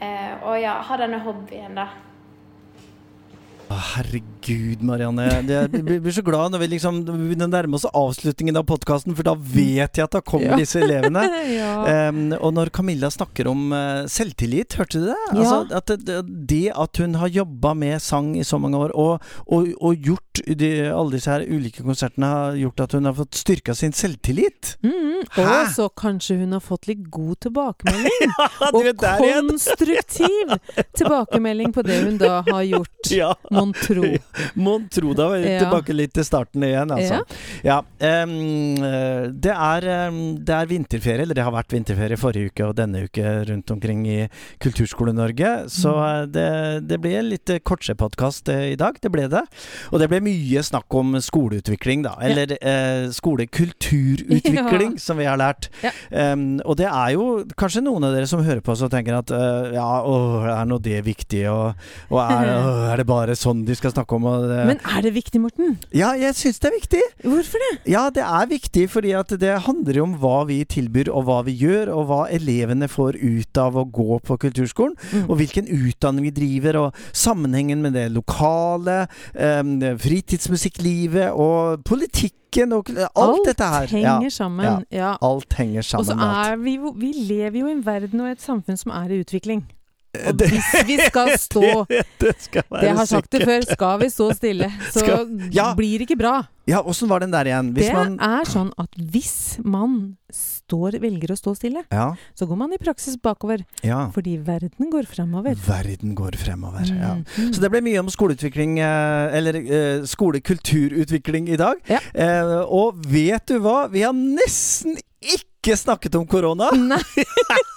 Eh, 0.00 0.32
og 0.40 0.56
ja, 0.62 0.78
ha 0.88 0.98
denne 0.98 1.20
hobbyen, 1.22 1.76
da. 1.76 1.90
Herregud, 3.92 4.82
Marianne. 4.86 5.26
Jeg 5.48 5.70
blir 6.02 6.14
så 6.14 6.24
glad 6.24 6.52
når 6.54 6.62
vi 6.64 6.68
liksom 6.74 7.00
begynner 7.06 7.48
å 7.48 7.52
nærme 7.52 7.78
oss 7.78 7.86
avslutningen 7.88 8.58
av 8.60 8.66
podkasten, 8.68 9.16
for 9.18 9.26
da 9.26 9.34
vet 9.36 9.98
jeg 9.98 10.04
at 10.06 10.16
da 10.16 10.22
kommer 10.24 10.54
Ja. 10.54 10.58
disse 10.60 10.80
elevene. 10.82 11.22
ja. 11.60 12.08
Um, 12.08 12.32
og 12.38 12.54
når 12.56 12.72
Camilla 12.74 13.10
snakker 13.12 13.48
om 13.50 13.72
uh, 13.72 14.04
selvtillit, 14.10 14.76
hørte 14.80 15.02
du 15.02 15.06
det? 15.10 15.18
Ja. 15.32 15.38
Altså, 15.38 15.58
at 15.78 15.92
det, 16.06 16.18
det 16.48 16.64
at 16.74 17.02
hun 17.02 17.18
har 17.20 17.32
jobba 17.32 17.74
med 17.78 18.02
sang 18.02 18.32
i 18.38 18.44
så 18.46 18.58
mange 18.62 18.80
år, 18.80 18.94
og, 18.98 19.22
og, 19.46 19.68
og 19.80 19.96
gjort 20.10 20.42
de, 20.46 20.72
alle 20.90 21.16
disse 21.16 21.30
her 21.30 21.46
ulike 21.46 21.84
konsertene, 21.86 22.26
har 22.32 22.58
gjort 22.60 22.86
at 22.86 22.96
hun 22.98 23.08
har 23.10 23.16
fått 23.18 23.38
styrka 23.38 23.76
sin 23.78 23.92
selvtillit. 23.96 24.76
Mm, 24.82 25.22
og 25.38 25.52
så 25.74 25.88
kanskje 25.98 26.40
hun 26.42 26.56
har 26.56 26.64
fått 26.64 26.88
litt 26.90 27.04
god 27.12 27.36
tilbakemelding. 27.46 28.34
og 28.72 28.90
konstruktiv 29.22 30.56
tilbakemelding 30.98 31.72
på 31.72 31.82
det 31.86 32.00
hun 32.04 32.18
da 32.20 32.42
har 32.48 32.62
gjort. 32.62 33.10
Ja. 33.10 33.32
Mon 33.62 33.72
tro. 33.78 34.02
Mon 34.66 34.86
tro 34.90 35.14
da. 35.14 35.28
Vi 35.36 35.42
er 35.46 35.50
Ja. 35.54 35.60
tilbake 35.64 35.94
litt 35.94 36.12
til 36.18 36.26
starten 36.26 36.64
igjen, 36.66 36.90
altså. 36.98 37.20
Ja. 37.64 37.78
eh, 38.02 39.30
det, 39.32 39.52
er, 39.54 39.86
det 40.42 40.54
er 40.56 40.66
vinterferie, 40.70 41.22
eller 41.26 41.38
det 41.38 41.44
har 41.46 41.54
vært 41.54 41.72
vinterferie 41.72 42.18
forrige 42.18 42.50
uke 42.52 42.66
og 42.68 42.76
denne 42.78 43.04
uke 43.06 43.34
rundt 43.48 43.70
omkring 43.70 44.02
i 44.10 44.18
Kulturskole-Norge. 44.62 45.52
Så 45.70 45.92
Mm. 45.92 46.02
eh, 46.02 46.26
det, 46.32 46.46
det 46.88 46.98
ble 47.02 47.12
en 47.18 47.28
litt 47.30 47.50
kortse-podkast 47.68 48.48
i 48.72 48.74
dag. 48.80 48.96
Det 49.02 49.10
ble 49.12 49.26
det. 49.30 49.42
Og 49.92 50.00
det 50.00 50.08
ble 50.10 50.20
mye 50.24 50.62
snakk 50.64 50.90
om 50.98 51.14
skoleutvikling, 51.22 52.02
da. 52.06 52.16
Eller 52.24 52.56
eh, 52.58 53.08
skolekulturutvikling, 53.14 54.98
som 55.06 55.18
vi 55.20 55.26
har 55.28 55.38
lært. 55.40 55.68
Em, 56.10 56.60
og 56.64 56.76
det 56.80 56.88
er 56.88 57.14
jo 57.16 57.26
kanskje 57.58 57.82
noen 57.84 58.04
av 58.08 58.14
dere 58.16 58.26
som 58.30 58.42
hører 58.44 58.62
på 58.64 58.72
oss 58.74 58.82
og 58.86 58.90
tenker 58.94 59.16
at 59.18 59.30
uh, 59.34 59.70
ja, 59.74 59.86
åh, 60.02 60.46
er 60.48 60.66
nå 60.68 60.78
det 60.82 61.02
viktig, 61.06 61.44
og, 61.52 61.78
og 62.10 62.20
er, 62.24 62.52
åh, 62.58 62.90
er 62.92 63.02
det 63.02 63.06
bare 63.08 63.36
sånn 63.42 63.64
de 63.66 63.74
skal 63.78 63.92
snakke 63.94 64.16
om? 64.16 64.24
Det, 64.46 64.60
Men 64.70 64.78
er 64.86 65.02
det 65.02 65.12
viktig, 65.16 65.40
Morten? 65.42 65.76
ja, 65.92 66.12
jeg 66.18 66.34
syns 66.38 66.60
det 66.62 66.70
er 66.70 66.76
viktig. 66.78 67.02
Hvorfor 67.26 67.64
det? 67.64 67.72
Ja, 67.92 68.04
det 68.14 68.22
er 68.24 68.46
viktig 68.50 68.86
fordi 68.92 69.12
at 69.18 69.34
det 69.42 69.56
handler 69.66 70.00
om 70.04 70.14
hva 70.22 70.44
vi 70.48 70.60
tilbyr 70.64 71.10
og 71.12 71.26
hva 71.28 71.40
vi 71.46 71.56
gjør, 71.60 71.90
og 71.96 72.06
hva 72.10 72.20
elevene 72.30 72.88
får 72.88 73.18
ut 73.20 73.58
av 73.58 73.76
å 73.76 73.84
gå 73.90 74.20
på 74.24 74.38
kulturskolen. 74.46 74.94
Mm. 75.12 75.26
Og 75.28 75.36
hvilken 75.42 75.66
utdanning 75.68 76.28
vi 76.30 76.34
driver, 76.38 76.78
og 76.86 77.02
sammenhengen 77.12 77.82
med 77.82 77.92
det 77.98 78.06
lokale, 78.14 79.08
em, 79.34 79.76
fritidsmusikklivet 79.98 81.32
og 81.32 81.82
politikken 81.88 82.72
og 82.76 82.90
alt, 83.16 83.46
dette 83.48 83.64
her. 83.64 83.86
henger 83.88 84.26
Ja, 84.26 84.30
sammen. 84.30 84.84
Ja. 84.92 85.16
alt 85.22 85.54
henger 85.56 85.78
Og 85.80 85.84
så 85.84 86.04
sammen. 86.04 86.16
med 86.18 86.28
alt. 86.28 86.46
er 86.52 86.56
vi 86.56 86.76
Vi 87.00 87.12
lever 87.28 87.58
jo 87.60 87.66
i 87.68 87.72
en 87.72 87.82
verden 87.86 88.20
og 88.20 88.30
et 88.30 88.40
samfunn 88.42 88.76
som 88.78 88.92
er 88.92 89.08
i 89.10 89.22
utvikling. 89.24 89.64
Og 90.12 90.36
Det- 90.36 90.50
hvis 90.52 90.72
vi 90.86 90.96
skal 91.06 91.30
stå 91.40 91.62
det, 91.88 92.02
det 92.20 92.34
skal 92.44 92.62
Det 92.68 92.82
jeg 92.84 92.96
har 92.98 93.06
sagt 93.08 93.30
det 93.32 93.46
før, 93.48 93.62
skal 93.64 93.98
vi 94.02 94.08
stå 94.12 94.26
stille, 94.36 94.68
så 94.92 95.00
Skal- 95.00 95.38
ja. 95.56 95.70
blir 95.74 95.98
det 96.02 96.08
ikke 96.10 96.18
bra. 96.20 96.34
Ja, 96.68 96.82
åssen 96.86 97.08
var 97.08 97.20
den 97.24 97.32
der 97.32 97.48
igjen? 97.48 97.72
Hvis 97.74 97.88
det 97.88 97.94
man 97.96 98.18
er 98.20 98.44
sånn 98.46 98.68
at 98.78 98.92
hvis 99.00 99.58
man 99.64 100.16
står, 100.32 100.98
velger 101.02 101.32
å 101.32 101.36
stå 101.36 101.54
stille, 101.56 101.82
Ja. 101.90 102.12
så 102.38 102.46
går 102.46 102.56
man 102.60 102.72
i 102.72 102.78
praksis 102.78 103.16
bakover. 103.20 103.64
ja. 103.82 104.10
Fordi 104.14 104.36
verden 104.44 104.90
går 104.92 105.08
fremover. 105.08 105.56
Verden 105.66 106.14
går 106.14 106.36
fremover. 106.38 106.84
Ja. 106.92 107.14
Mm. 107.16 107.52
Så 107.52 107.60
det 107.64 107.70
ble 107.72 107.80
mye 107.80 107.98
om 108.04 108.08
skoleutvikling, 108.12 108.78
eh, 108.78 109.36
eller 109.36 109.56
eh, 109.56 110.04
skolekulturutvikling 110.62 111.48
i 111.48 111.56
dag. 111.56 111.80
Ja. 111.88 111.98
Eh, 112.14 112.62
og 112.68 113.00
vet 113.06 113.46
du 113.46 113.58
hva? 113.64 113.88
Vi 113.90 114.02
har 114.06 114.12
nesten 114.14 114.96
ikke 115.20 115.48
snakket 115.70 116.14
om 116.18 116.26
korona! 116.26 116.70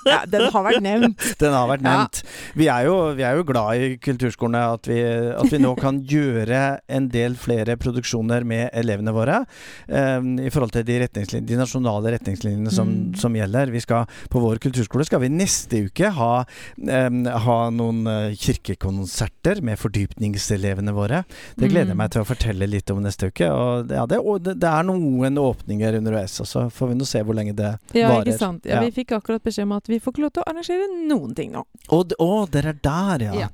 Ja, 0.06 0.20
den 0.30 0.44
har 0.54 0.62
vært 0.62 0.84
nevnt. 0.86 1.24
Den 1.42 1.50
har 1.56 1.66
vært 1.66 1.82
Ja. 1.82 1.94
Vi, 2.54 2.68
er 2.70 2.84
jo, 2.86 2.94
vi 3.18 3.24
er 3.26 3.40
jo 3.40 3.44
glad 3.44 3.82
i 3.82 3.88
kulturskolene 3.98 4.60
at 4.76 4.86
vi, 4.86 5.00
at 5.02 5.50
vi 5.50 5.58
nå 5.58 5.72
kan 5.82 5.98
gjøre 6.06 6.60
en 6.94 7.08
del 7.10 7.34
flere 7.42 7.74
produksjoner 7.82 8.46
med 8.46 8.70
elevene 8.78 9.10
våre. 9.16 9.40
Um, 9.90 10.36
I 10.38 10.52
forhold 10.54 10.76
til 10.76 10.86
de, 10.86 11.00
de 11.42 11.58
nasjonale 11.58 12.14
retningslinjene 12.20 12.70
som, 12.70 12.86
Mm. 12.86 13.16
som 13.18 13.34
gjelder. 13.34 13.72
Vi 13.74 13.82
skal, 13.82 14.06
på 14.30 14.40
vår 14.44 14.62
kulturskole 14.62 15.08
skal 15.10 15.24
vi 15.26 15.32
neste 15.34 15.82
uke 15.88 16.12
ha, 16.14 16.46
um, 16.86 17.24
ha 17.26 17.58
noen 17.74 18.06
eh, 18.06 18.36
kirkekonserter 18.38 19.64
med 19.66 19.82
fordypningselevene 19.82 20.94
våre. 20.94 21.24
Det 21.58 21.72
gleder 21.74 21.96
jeg 21.96 21.96
Mm. 21.96 22.04
meg 22.04 22.12
til 22.14 22.22
å 22.22 22.30
fortelle 22.30 22.70
litt 22.70 22.94
om 22.94 23.02
neste 23.02 23.32
uke. 23.34 23.50
Og 23.50 23.90
ja, 23.90 24.06
det, 24.06 24.22
og 24.22 24.44
det, 24.46 24.60
det 24.62 24.70
er 24.70 24.86
noen 24.86 25.42
åpninger 25.42 25.98
underveis, 25.98 26.38
og 26.46 26.48
så 26.54 26.68
får 26.70 26.94
vi 26.94 27.02
nå 27.02 27.10
se 27.10 27.26
hvor 27.26 27.34
lenge 27.42 27.58
det 27.58 27.75
Ja, 27.94 28.10
varer. 28.10 28.26
ikke 28.26 28.38
sant. 28.40 28.66
Ja, 28.66 28.80
Vi 28.82 28.92
fikk 28.92 29.12
akkurat 29.18 29.44
beskjed 29.44 29.64
om 29.70 29.76
at 29.78 29.88
vi 29.92 30.00
får 30.00 30.14
ikke 30.16 30.26
lov 30.26 30.34
til 30.34 30.44
å 30.44 30.50
arrangere 30.52 30.90
noen 31.08 31.36
ting 31.36 31.52
nå. 31.56 31.66
Å, 31.90 32.02
oh, 32.20 32.46
dere 32.52 32.76
er 32.76 32.82
der, 32.82 33.26
ja. 33.30 33.34
Ja. 33.46 33.50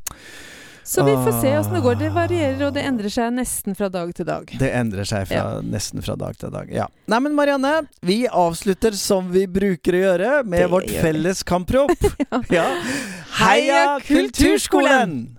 Så 0.84 1.03
vi 1.05 1.12
får 1.13 1.36
se 1.41 1.51
Ah. 1.53 1.60
åssen 1.62 1.73
det 1.77 1.81
går. 1.86 1.95
Det 1.99 2.10
varierer, 2.12 2.62
og 2.67 2.73
det 2.73 2.81
endrer 2.84 3.10
seg 3.13 3.31
nesten 3.34 3.75
fra 3.77 3.88
dag 3.88 4.13
til 4.17 4.25
dag. 4.25 4.49
Det 4.60 4.71
endrer 4.75 5.05
seg 5.07 5.27
fra, 5.29 5.62
nesten 5.62 6.01
fra 6.03 6.15
dag 6.17 6.36
til 6.41 6.49
dag. 6.51 6.71
Ja. 6.73 6.88
Nei, 7.07 7.19
men 7.19 7.36
Marianne, 7.38 7.88
vi 8.01 8.25
avslutter 8.27 8.91
som 8.97 9.29
vi 9.31 9.45
bruker 9.47 9.93
å 9.93 10.01
gjøre, 10.01 10.31
med 10.43 10.60
Det 10.65 10.69
vårt 10.73 10.89
felles 10.89 11.43
kamprop. 11.43 11.93
ja. 12.49 12.65
Heia 13.39 13.99
Kulturskolen! 14.03 15.38